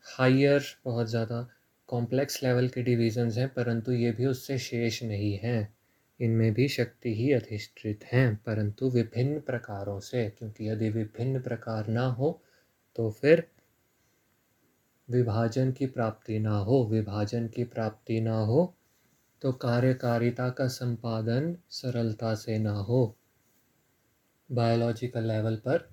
[0.07, 1.47] हाइयर बहुत ज़्यादा
[1.89, 5.75] कॉम्प्लेक्स लेवल के डिविजन्स हैं, परंतु ये भी उससे शेष नहीं हैं।
[6.23, 12.07] इनमें भी शक्ति ही अधिष्ठित हैं, परंतु विभिन्न प्रकारों से, क्योंकि यदि विभिन्न प्रकार ना
[12.11, 12.41] हो
[12.97, 13.47] तो फिर
[15.09, 18.75] विभाजन की प्राप्ति ना हो, विभाजन की प्राप्ति ना हो
[19.43, 23.15] तो कार्यकारिता का संपादन सरलता से ना हो।
[24.51, 25.89] बायोलॉजिकल लेवल पर,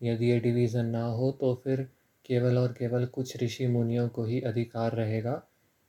[0.00, 1.82] यदि ये डिवीज़न ना हो तो फिर
[2.24, 5.32] केवल और केवल कुछ ऋषि मुनियों को ही अधिकार रहेगा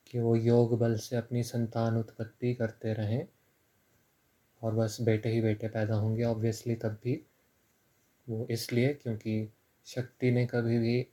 [0.08, 3.26] कि वो योग बल से अपनी संतान उत्पत्ति करते रहें।
[4.64, 7.26] और बस बेटे ही बेटे पैदा होंगे ऑब्वियसली तब भी
[8.30, 9.54] वो इसलिए क्योंकि
[9.86, 11.08] शक्ति ने कभी भी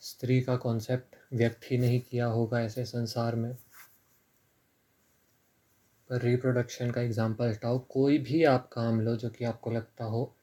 [0.00, 3.56] स्त्री का कॉन्सेप्ट व्यक्त ही नहीं किया होगा ऐसे संसार में।
[6.10, 10.36] पर रिप्रोडक्शन का एग्जांपल हटाओ, कोई भी आप काम लो जो कि आपको लगता हो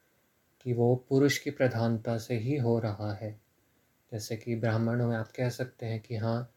[0.61, 3.41] कि वो पुरुष की प्रधानता से ही हो रहा है।
[4.11, 6.53] जैसे कि ब्राह्मणों में आप कह सकते हैं कि हाँ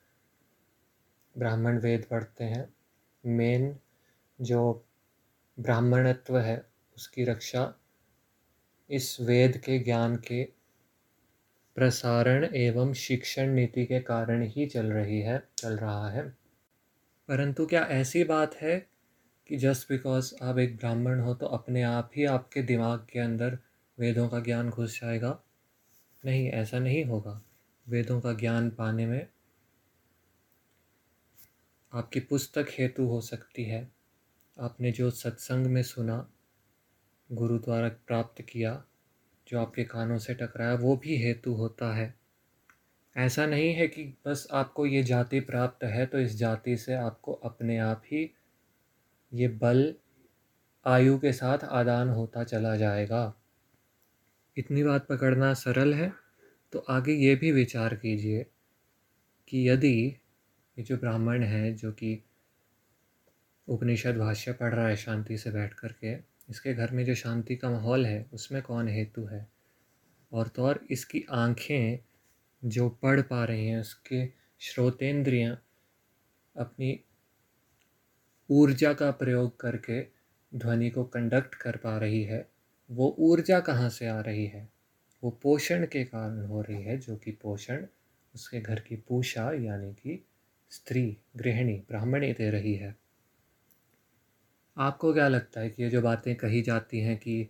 [1.39, 2.75] ब्राह्मण वेद पढ़ते हैं
[3.27, 3.77] मेन
[4.41, 4.87] जो
[5.61, 6.67] ब्राह्मणत्व है,
[6.97, 7.75] उसकी रक्षा
[8.91, 10.45] इस वेद के ज्ञान के
[11.75, 16.29] प्रसारण एवं शिक्षण नीति के कारण ही चल रही है, चल रहा है।
[17.29, 18.91] परंतु क्या ऐसी बात है
[19.49, 23.59] कि जस्ट बिकॉज़ आप एक ब्राह्मण हो तो अपने आप ही आपके दिमाग के अंदर
[23.99, 25.43] वेदों का ज्ञान घुस जाएगा?
[26.25, 27.43] नहीं, ऐसा नहीं होगा।
[27.89, 29.27] वेदों का ज्ञान पाने में
[31.93, 34.00] आपकी पुस्तक हेतु हो सकती है।
[34.61, 36.17] आपने जो सत्संग में सुना
[37.31, 38.73] गुरु द्वारा प्राप्त किया,
[39.47, 42.15] जो आपके कानों से टकराया, वो भी हेतु होता है।
[43.17, 47.33] ऐसा नहीं है कि बस आपको ये जाति प्राप्त है तो इस जाति से आपको
[47.33, 48.31] अपने आप ही
[49.33, 49.95] ये बल,
[50.87, 53.35] आयु के साथ आदान होता चला जाएगा।
[54.57, 56.13] इतनी बात पकड़ना सरल है
[56.73, 58.47] तो आगे ये भी विचार कीजिए
[59.49, 60.17] कि यदि,
[60.77, 62.23] ये जो ब्राह्मण है, जो कि
[63.71, 66.15] उपनिषद भाष्य पढ़ रहा है शांति से बैठ कर के।
[66.51, 69.49] इसके घर में जो शांति का माहौल है, उसमें कौन हेतु है?
[70.33, 71.99] और तो और इसकी आँखें
[72.65, 75.63] जो पढ़ पा रही हैं, उसके श्रोतेंद्रियाँ
[76.57, 77.01] अपनी
[78.51, 80.03] ऊर्जा का प्रयोग करके
[80.55, 82.49] ध्वनि को कंडक्ट कर पा रही है,
[82.91, 84.69] वो ऊर्जा कहाँ से आ रही है?
[85.25, 87.87] वो पोषण के कारण हो रही है, जो कि पोषण
[88.35, 90.27] उसके घर की पूषा यानी कि
[90.71, 93.10] स्त्री, गृहिणी, ब्राह्मणी दे रही है।
[94.81, 97.49] आपको क्या लगता है कि ये जो बातें कही जाती हैं कि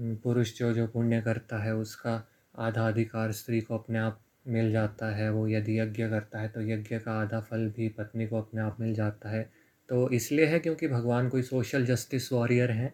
[0.00, 2.28] पुरुष जो जो पुण्य करता है, उसका
[2.58, 6.60] आधा अधिकार स्त्री को अपने आप मिल जाता है, वो यदि यज्ञ करता है तो
[6.60, 9.50] यज्ञ का आधा फल भी पत्नी को अपने आप मिल जाता है।
[9.88, 12.92] तो इसलिए है क्योंकि भगवान कोई सोशल जस्टिस वॉरियर हैं?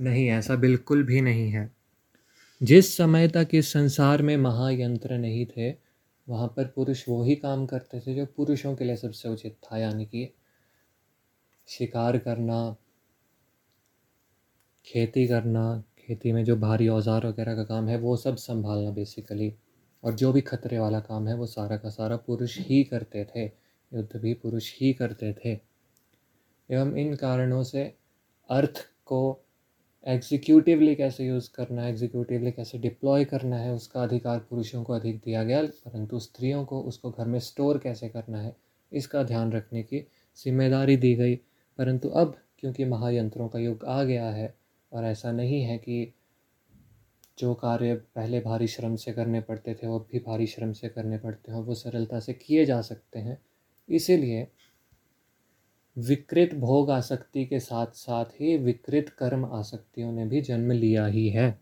[0.00, 1.70] नहीं, ऐसा बिल्कुल भी नहीं है।
[2.62, 5.76] जिस समय तक इस संसार में महायंत्र नहीं थे,
[6.28, 9.78] वहाँ पर पुरुष वो ही काम करते थे जो पुरुषों के लिए सबसे उचित था,
[9.78, 10.34] यानी कि
[11.68, 12.76] शिकार करना,
[14.86, 19.52] खेती करना, खेती में जो भारी औज़ार वगैरह का काम है, वो सब संभालना बेसिकली
[20.04, 23.44] और जो भी खतरे वाला काम है, वो सारा का सारा पुरुष ही करते थे,
[23.92, 25.52] युद्ध भी पुरुष ही करते थे।
[26.68, 27.84] एवं इन कारणों से
[28.50, 29.20] अर्थ को
[30.06, 35.20] एग्जीक्यूटिवली कैसे यूज़ करना है एग्जीक्यूटिवली कैसे डिप्लॉय करना है, उसका अधिकार पुरुषों को अधिक
[35.24, 38.54] दिया गया, परंतु स्त्रियों को उसको घर में स्टोर कैसे करना है,
[38.92, 40.00] इसका ध्यान रखने की
[40.38, 41.38] ज़िम्मेदारी दी गई।
[41.78, 44.54] परंतु अब, क्योंकि महायंत्रों का युग आ गया है
[44.92, 46.14] और ऐसा नहीं है कि
[47.38, 51.18] जो कार्य पहले भारी श्रम से करने पड़ते थे, वो भी भारी श्रम से करने
[51.18, 53.42] पड़ते हैं, वो सरलता से किए जा सकते हैं।
[53.88, 54.48] इसीलिए
[55.98, 61.28] विकृत भोग आसक्ति के साथ साथ ही विकृत कर्म आसक्तियों ने भी जन्म लिया ही
[61.28, 61.58] है।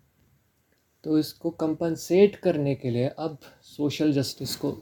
[1.04, 4.72] तो इसको कंपनसेट करने के लिए अब सोशल जस्टिस को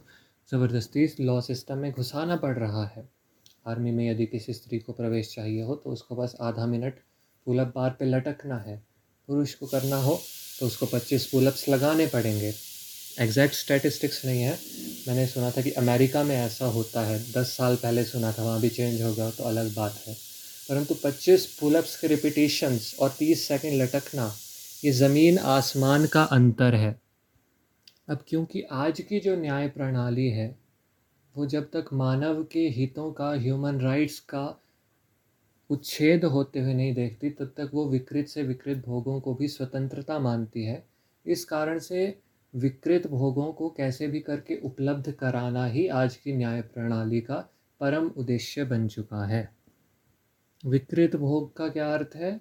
[0.52, 3.13] ज़बरदस्ती लॉ सिस्टम में घुसाना पड़ रहा है।
[3.66, 6.94] आर्मी में यदि किसी स्त्री को प्रवेश चाहिए हो तो उसको बस आधा मिनट
[7.46, 8.76] पुलअप बार पे लटकना है।
[9.28, 10.20] पुरुष को करना हो
[10.60, 12.52] तो उसको पच्चीस पुलअप्स लगाने पड़ेंगे।
[13.20, 14.58] एग्जैक्ट स्टैटिस्टिक्स नहीं है।
[15.08, 18.60] मैंने सुना था कि अमेरिका में ऐसा होता है। दस साल पहले सुना था, वहाँ
[18.60, 20.14] भी चेंज हो गया तो अलग बात है।
[20.68, 24.32] परंतु पच्चीस पुलअप्स के रिपीटिशंस और तीस सेकंड लटकना,
[24.84, 27.00] ये ज़मीन आसमान का अंतर है।
[28.08, 30.63] अब क्योंकि आज की जो न्याय प्रणाली है
[31.36, 34.60] वो जब तक मानव के हितों का ह्यूमन राइट्स का
[35.70, 40.18] उच्छेद होते हुए नहीं देखती, तब तक वो विकृत से विकृत भोगों को भी स्वतंत्रता
[40.18, 40.86] मानती है।
[41.26, 42.18] इस कारण से
[42.54, 47.48] विकृत भोगों को कैसे भी करके उपलब्ध कराना ही आज की न्याय प्रणाली का
[47.80, 49.54] परम उद्देश्य बन चुका है।
[50.66, 52.40] विकृत भोग का क्या अर्थ है?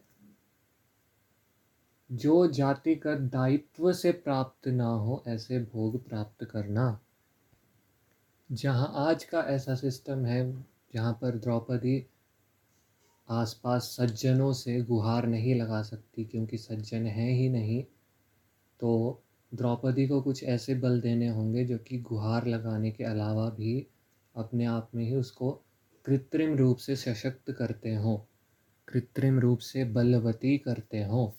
[2.11, 6.99] जो जातिगत दायित्व से प्राप्त ना हो, ऐसे भोग प्राप्त करना।
[8.51, 10.53] जहाँ आज का ऐसा सिस्टम है,
[10.93, 12.05] जहाँ पर द्रौपदी
[13.29, 17.83] आसपास सज्जनों से गुहार नहीं लगा सकती क्योंकि सज्जन है ही नहीं
[18.79, 19.21] तो
[19.53, 23.87] द्रौपदी को कुछ ऐसे बल देने होंगे जो कि गुहार लगाने के अलावा भी
[24.35, 25.51] अपने आप में ही उसको
[26.05, 28.17] कृत्रिम रूप से सशक्त करते हों,
[28.87, 31.29] कृत्रिम रूप से बलवती करते हों।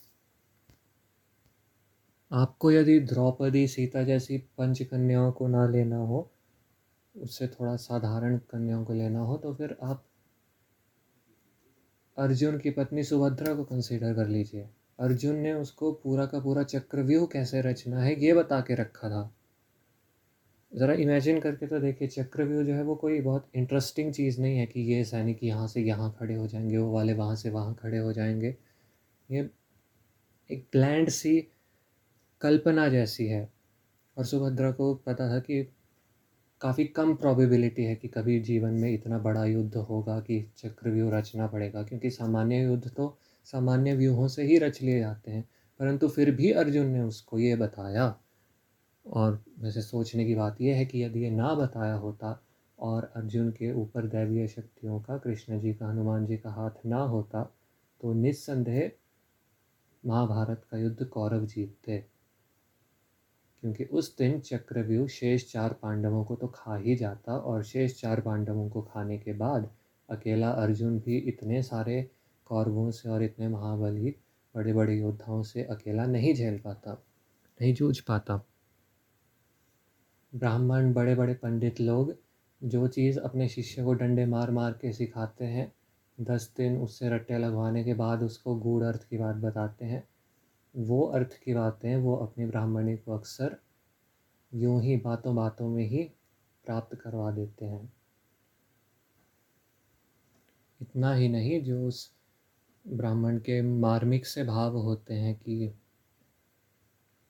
[2.31, 6.31] आपको यदि द्रौपदी सीता जैसी पंचकन्याओं को ना लेना हो
[7.15, 10.05] उससे थोड़ा साधारण कन्याओं को लेना हो तो फिर आप
[12.17, 17.27] अर्जुन की पत्नी सुभद्रा को कंसीडर कर लीजिए। अर्जुन ने उसको पूरा का पूरा चक्रव्यूह
[17.27, 19.35] कैसे रचना है ये बता के रखा था।
[20.73, 24.67] ज़रा इमेजिन करके तो देखिए, चक्रव्यूह जो है वो कोई बहुत इंटरेस्टिंग चीज़ नहीं है
[24.67, 27.99] कि ये सैनिक यहाँ से यहाँ खड़े हो जाएँगे, वो वाले वहाँ से वहाँ खड़े
[27.99, 28.57] हो जाएँगे।
[29.31, 29.51] ये
[30.51, 31.49] एक प्लैंड सी
[32.41, 33.49] कल्पना जैसी है।
[34.19, 35.63] और सुभद्रा को पता था कि
[36.65, 41.47] काफ़ी कम प्रोबेबिलिटी है कि कभी जीवन में इतना बड़ा युद्ध होगा कि चक्रव्यूह रचना
[41.47, 45.43] पड़ेगा, क्योंकि सामान्य युद्ध तो सामान्य व्यूहों से ही रच लिए जाते हैं।
[45.81, 48.15] परंतु फिर भी अर्जुन ने उसको ये बताया,
[49.07, 52.41] और वैसे सोचने की बात यह है कि यदि ये ना बताया होता
[52.79, 57.03] और अर्जुन के ऊपर दैवीय शक्तियों का, कृष्ण जी का, हनुमान जी का हाथ ना
[57.05, 57.43] होता
[58.01, 58.91] तो निस्संदेह
[60.05, 62.05] महाभारत का युद्ध कौरव जीतते।
[63.65, 68.21] क्योंकि उस दिन चक्रव्यूह शेष चार पांडवों को तो खा ही जाता और शेष चार
[68.21, 69.69] पांडवों को खाने के बाद
[70.09, 72.11] अकेला अर्जुन भी इतने सारे
[72.47, 74.15] कौरवों से और इतने महाबली
[74.55, 76.93] बड़े बड़े योद्धाओं से अकेला नहीं झेल पाता,
[77.61, 78.41] नहीं जूझ पाता।
[80.35, 82.15] ब्राह्मण बड़े बड़े पंडित लोग
[82.65, 85.73] जो चीज़ अपने शिष्य को डंडे मार मार के सिखाते हैं,
[86.21, 90.09] दस दिन उससे रट्टे लगवाने के बाद उसको गूढ़ अर्थ की बात बताते हैं
[90.75, 93.57] वो अर्थ की बातें वो अपनी ब्राह्मणी को अक्सर
[94.53, 96.03] यूँ ही बातों बातों में ही
[96.65, 97.93] प्राप्त करवा देते हैं।
[100.81, 102.11] इतना ही नहीं, जो उस
[102.85, 105.75] ब्राह्मण के मार्मिक से भाव होते हैं कि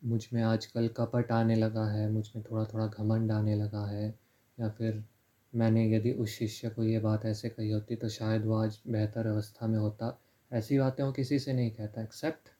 [0.02, 4.14] मुझमें आजकल कपट आने लगा है, मुझमें थोड़ा थोड़ा घमंड आने लगा है,
[4.58, 5.04] या फिर
[5.52, 9.26] मैंने यदि उस शिष्य को ये बात ऐसे कही होती तो शायद वो आज बेहतर
[9.26, 10.18] अवस्था में होता।
[10.50, 12.53] ऐसी बातें वो किसी से नहीं कहता एक्सेप्ट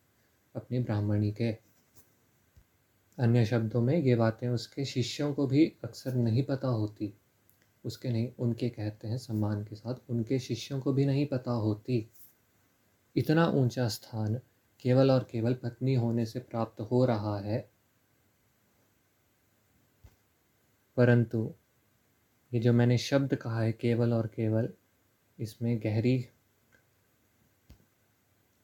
[0.56, 1.52] अपनी ब्राह्मणी के
[3.18, 7.14] अन्य शब्दों में ये बातें उसके शिष्यों को भी अक्सर नहीं पता होती।
[7.84, 12.10] उसके नहीं, उनके कहते हैं सम्मान के साथ, उनके शिष्यों को भी नहीं पता होती।
[13.16, 14.40] इतना ऊँचा स्थान
[14.80, 17.70] केवल और केवल पत्नी होने से प्राप्त हो रहा है।
[20.96, 21.54] परंतु
[22.54, 24.68] ये जो मैंने शब्द कहा है, केवल और केवल,
[25.38, 26.28] इसमें गहरी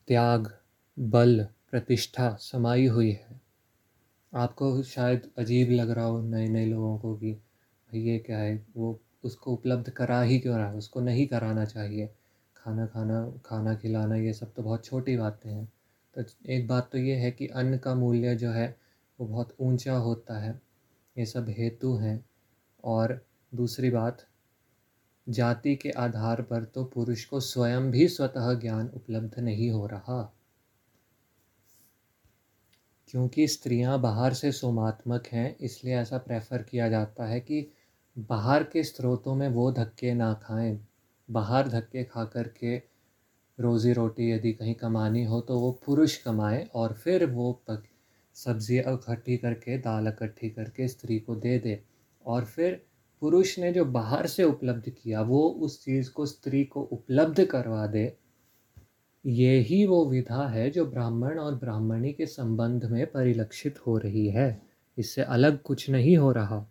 [0.09, 0.61] त्याग,
[0.99, 3.41] बल प्रतिष्ठा समाई हुई है।
[4.35, 8.67] आपको शायद अजीब लग रहा हो नए नए लोगों को कि भाई ये क्या है?
[8.77, 10.77] वो उसको उपलब्ध करा ही क्यों रहा है?
[10.77, 12.11] उसको नहीं कराना चाहिए।
[12.57, 15.73] खाना खाना खाना खिलाना, ये सब तो बहुत छोटी बातें हैं।
[16.19, 18.77] तो एक बात तो ये है कि अन्न का मूल्य जो है,
[19.21, 20.61] वो बहुत ऊँचा होता है।
[21.19, 22.25] ये सब हेतु हैं।
[22.85, 24.27] और दूसरी बात,
[25.29, 30.35] जाति के आधार पर तो पुरुष को स्वयं भी स्वतः ज्ञान उपलब्ध नहीं हो रहा।
[33.11, 37.67] क्योंकि स्त्रियाँ बाहर से सोमात्मक हैं, इसलिए ऐसा प्रेफर किया जाता है कि
[38.17, 40.79] बाहर के स्रोतों में वो धक्के ना खाएँ।
[41.29, 42.77] बाहर धक्के खा कर के
[43.59, 47.83] रोज़ी रोटी यदि कहीं कमानी हो तो वो पुरुष कमाए और फिर वो पक,
[48.37, 51.83] सब्ज़ी इकट्ठी करके, दाल इकट्ठी करके स्त्री को दे दे।
[52.27, 52.81] और फिर
[53.23, 57.87] पुरुष ने जो बाहर से उपलब्ध किया, वो उस चीज़ को स्त्री को उपलब्ध करवा
[57.87, 58.07] दे
[59.27, 64.29] ये ही वो विधा है जो ब्राह्मण और ब्राह्मणी के संबंध में परिलक्षित हो रही
[64.29, 64.63] है।
[64.99, 66.67] इससे अलग कुछ नहीं हो रहा।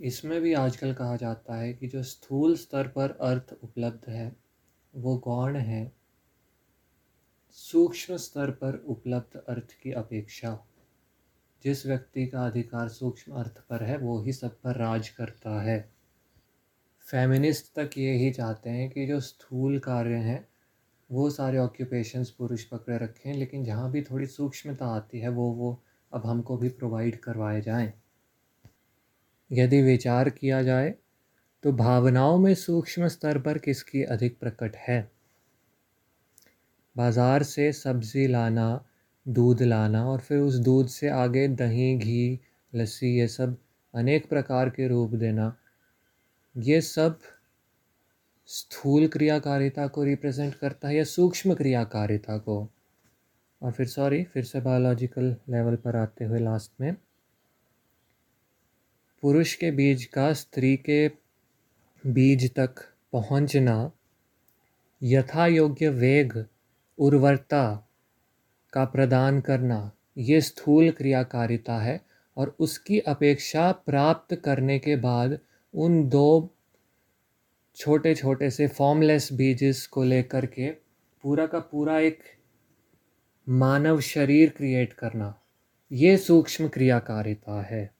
[0.00, 4.36] इसमें भी आजकल कहा जाता है कि जो स्थूल स्तर पर अर्थ उपलब्ध है,
[4.94, 5.92] वो गौण है।
[7.50, 10.66] सूक्ष्म स्तर पर उपलब्ध अर्थ की अपेक्षा।
[11.64, 15.92] जिस व्यक्ति का अधिकार सूक्ष्म अर्थ पर है, वो ही सब पर राज करता है।
[17.00, 20.51] फेमिनिस्ट तक ये ही चाहते हैं कि जो स्थूल कार्य हैं
[21.12, 25.50] वो सारे ऑक्यूपेशंस पुरुष पकड़े रखे हैं, लेकिन जहाँ भी थोड़ी सूक्ष्मता आती है, वो
[25.52, 25.78] वो
[26.12, 27.92] अब हमको भी प्रोवाइड करवाए जाएँ।
[29.50, 30.94] यदि विचार किया जाए
[31.64, 35.10] तो भावनाओं में सूक्ष्म स्तर पर किसकी अधिक प्रकट है?
[36.96, 38.84] बाज़ार से सब्ज़ी लाना,
[39.26, 42.40] दूध लाना और फिर उस दूध से आगे दही, घी,
[42.72, 43.56] लस्सी, ये सब
[43.94, 45.54] अनेक प्रकार के रूप देना,
[46.54, 47.18] ये सब
[48.46, 52.68] स्थूल क्रियाकारिता को रिप्रेजेंट करता है या सूक्ष्म क्रियाकारिता को?
[53.62, 56.94] और फिर सॉरी फिर से बायोलॉजिकल लेवल पर आते हुए लास्ट में।
[59.22, 61.08] पुरुष के बीज का स्त्री के
[62.06, 62.74] बीज तक
[63.12, 63.92] पहुँचना
[65.02, 66.44] यथा योग्य वेग,
[66.98, 67.88] उर्वरता
[68.72, 72.00] का प्रदान करना, ये स्थूल क्रियाकारिता है
[72.36, 75.38] और उसकी अपेक्षा प्राप्त करने के बाद
[75.74, 76.54] उन दो
[77.76, 80.70] छोटे छोटे से फॉर्मलेस बीजेस को लेकर के
[81.22, 82.18] पूरा का पूरा एक
[83.48, 85.40] मानव शरीर क्रिएट करना,
[85.92, 87.94] ये सूक्ष्म क्रियाकारिता है।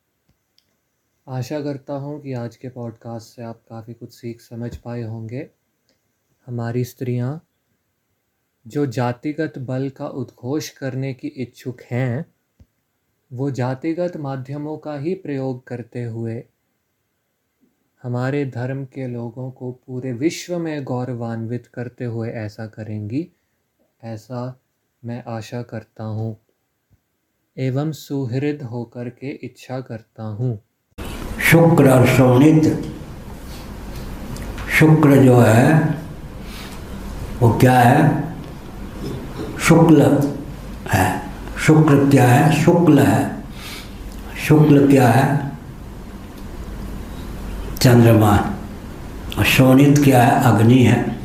[1.29, 5.51] आशा करता हूँ कि आज के पॉडकास्ट से आप काफ़ी कुछ सीख समझ पाए होंगे।
[6.47, 7.47] हमारी स्त्रियाँ,
[8.67, 12.25] जो जातिगत बल का उद्घोष करने की इच्छुक हैं,
[13.33, 16.45] वो जातिगत माध्यमों का ही प्रयोग करते हुए
[18.03, 23.29] हमारे धर्म के लोगों को पूरे विश्व में गौरवान्वित करते हुए ऐसा करेंगी,
[24.05, 24.61] ऐसा
[25.05, 26.37] मैं आशा करता हूँ।
[27.59, 30.63] एवं सुहृद होकर के इच्छा करता हूँ।
[31.41, 32.65] शुक्र और शोणित,
[34.79, 35.99] शुक्र जो है,
[37.41, 38.35] वो क्या है?
[39.59, 40.29] शुक्ल
[40.89, 41.23] है।
[41.59, 42.65] शुक्र क्या है?
[42.65, 43.45] शुक्ल है।
[44.49, 45.52] शुक्ल क्या है?
[47.83, 48.55] चंद्रमा
[49.45, 50.43] शोणित क्या है?
[50.45, 51.17] अग्नि है।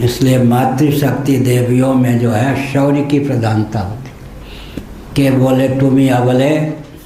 [0.00, 4.10] इसलिए मातृशक्ति देवियों में जो है शौर्य की प्रधानता होती
[5.16, 6.50] के बोले तुम्हें अबले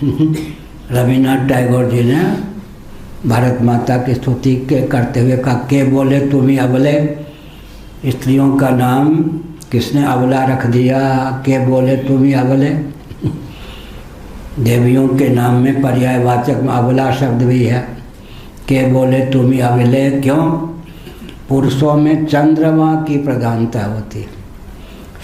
[0.92, 2.22] रविनाथ टैगोर जी ने
[3.28, 6.94] भारत माता की स्तुति के करते हुए कहा, के बोले तुम्हें अबले
[8.10, 9.16] स्त्रियों का नाम
[9.72, 10.98] किसने अबला रख दिया?
[11.46, 12.70] के बोले तुम्हें अबले
[14.64, 17.99] देवियों के नाम में पर्यायवाचक में अबला शब्द भी है।
[18.70, 20.50] के बोले तुम्हें अबले क्यों?
[21.48, 24.26] पुरुषों में चंद्रमा की प्रधानता होती। है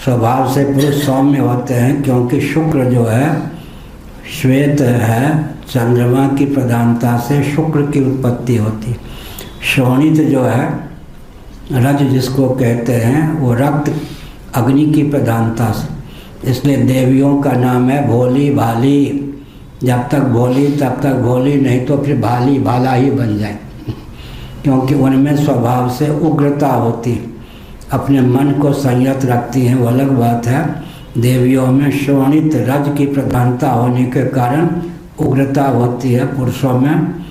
[0.05, 3.41] स्वभाव से पुरुष सौम्य होते हैं, क्योंकि शुक्र जो है,
[4.41, 8.93] श्वेत है, चंद्रमा की प्रधानता से शुक्र की उत्पत्ति होती।
[9.63, 10.89] शोणित जो है,
[11.71, 13.93] रज जिसको कहते हैं, वो रक्त
[14.55, 15.97] अग्नि की प्रधानता से।
[16.51, 19.26] इसलिए देवियों का नाम है भोली भाली।
[19.83, 23.59] जब तक भोली, तब तक भोली, नहीं तो फिर भाली, भाला ही बन जाए।
[24.63, 27.39] क्योंकि उनमें स्वभाव से उग्रता होती
[27.91, 30.83] अपने मन को संयत रखती हैं। वो अलग बात है।
[31.17, 34.81] देवियों में शोणित रज की प्रधानता होने के कारण
[35.19, 37.25] उग्रता होती है। पुरुषों में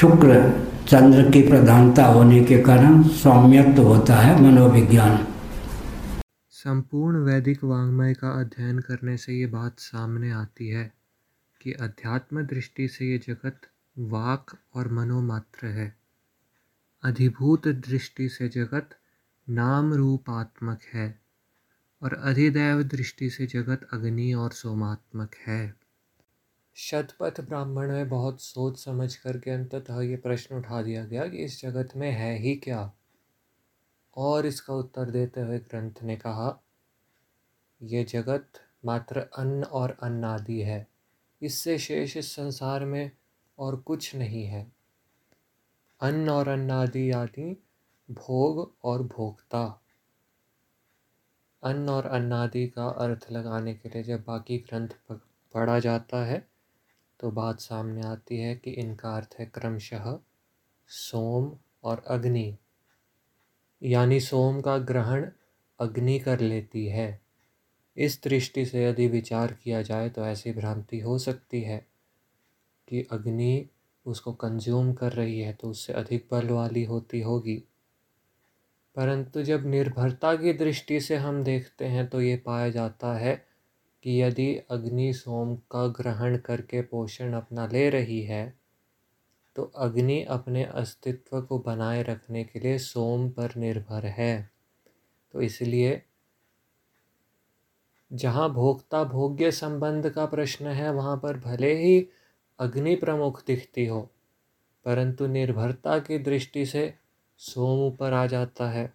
[0.00, 0.52] शुक्र,
[0.88, 5.18] चंद्र की प्रधानता होने के कारण सौम्यत्व होता है मनोविज्ञान।
[6.50, 11.03] संपूर्ण वैदिक वाङ्मय का अध्ययन करने से ये बात सामने आती है।
[11.64, 13.60] कि अध्यात्म दृष्टि से ये जगत
[13.98, 15.96] वाक और मनोमात्र है।
[17.02, 18.98] अधिभूत दृष्टि से जगत
[19.50, 21.20] नाम रूपात्मक है
[22.02, 25.74] और अधिदैव दृष्टि से जगत अग्नि और सोमात्मक है।
[26.74, 31.62] शतपथ ब्राह्मण में बहुत सोच समझ करके अंततः ये प्रश्न उठा दिया गया कि इस
[31.62, 32.92] जगत में है ही क्या?
[34.16, 36.62] और इसका उत्तर देते हुए ग्रंथ ने कहा
[37.82, 38.48] यह जगत
[38.84, 40.93] मात्र अन्न और अन्नादि है।
[41.44, 43.10] इससे शेष इस संसार में
[43.58, 44.72] और कुछ नहीं है।
[46.00, 47.64] अन्न और अन्नादि आदि
[48.10, 49.80] भोग और भोक्ता।
[51.62, 54.88] अन्न और अन्नादि का अर्थ लगाने के लिए जब बाकी ग्रंथ
[55.54, 56.48] पढ़ा जाता है
[57.20, 60.18] तो बात सामने आती है कि इनका अर्थ है क्रमशः
[60.88, 62.56] सोम और अग्नि।
[63.82, 65.30] यानी सोम का ग्रहण
[65.80, 67.23] अग्नि कर लेती है।
[67.96, 71.86] इस दृष्टि से यदि विचार किया जाए तो ऐसी भ्रांति हो सकती है
[72.88, 73.68] कि अग्नि
[74.06, 77.56] उसको कंज्यूम कर रही है तो उससे अधिक बल वाली होती होगी।
[78.96, 83.34] परंतु जब निर्भरता की दृष्टि से हम देखते हैं तो ये पाया जाता है
[84.04, 88.54] कि यदि अग्नि सोम का ग्रहण करके पोषण अपना ले रही है
[89.56, 94.50] तो अग्नि अपने अस्तित्व को बनाए रखने के लिए सोम पर निर्भर है।
[95.32, 96.02] तो इसलिए
[98.14, 102.08] जहाँ भोक्ता भोग्य संबंध का प्रश्न है, वहाँ पर भले ही
[102.58, 104.00] अग्नि प्रमुख दिखती हो,
[104.84, 106.94] परंतु निर्भरता की दृष्टि से
[107.38, 108.92] सोम ऊपर आ जाता है।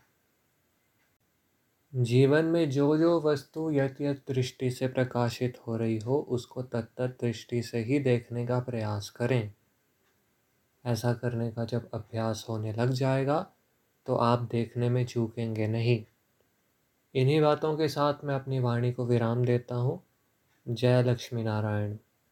[1.93, 7.01] जीवन में जो जो वस्तु यत यत दृष्टि से प्रकाशित हो रही हो, उसको तत्त
[7.01, 9.51] दृष्टि से ही देखने का प्रयास करें।
[10.85, 13.39] ऐसा करने का जब अभ्यास होने लग जाएगा
[14.07, 16.03] तो आप देखने में चूकेंगे नहीं।
[17.15, 20.03] इन्हीं बातों के साथ मैं अपनी वाणी को विराम देता हूँ।
[20.67, 21.97] जय लक्ष्मी नारायण।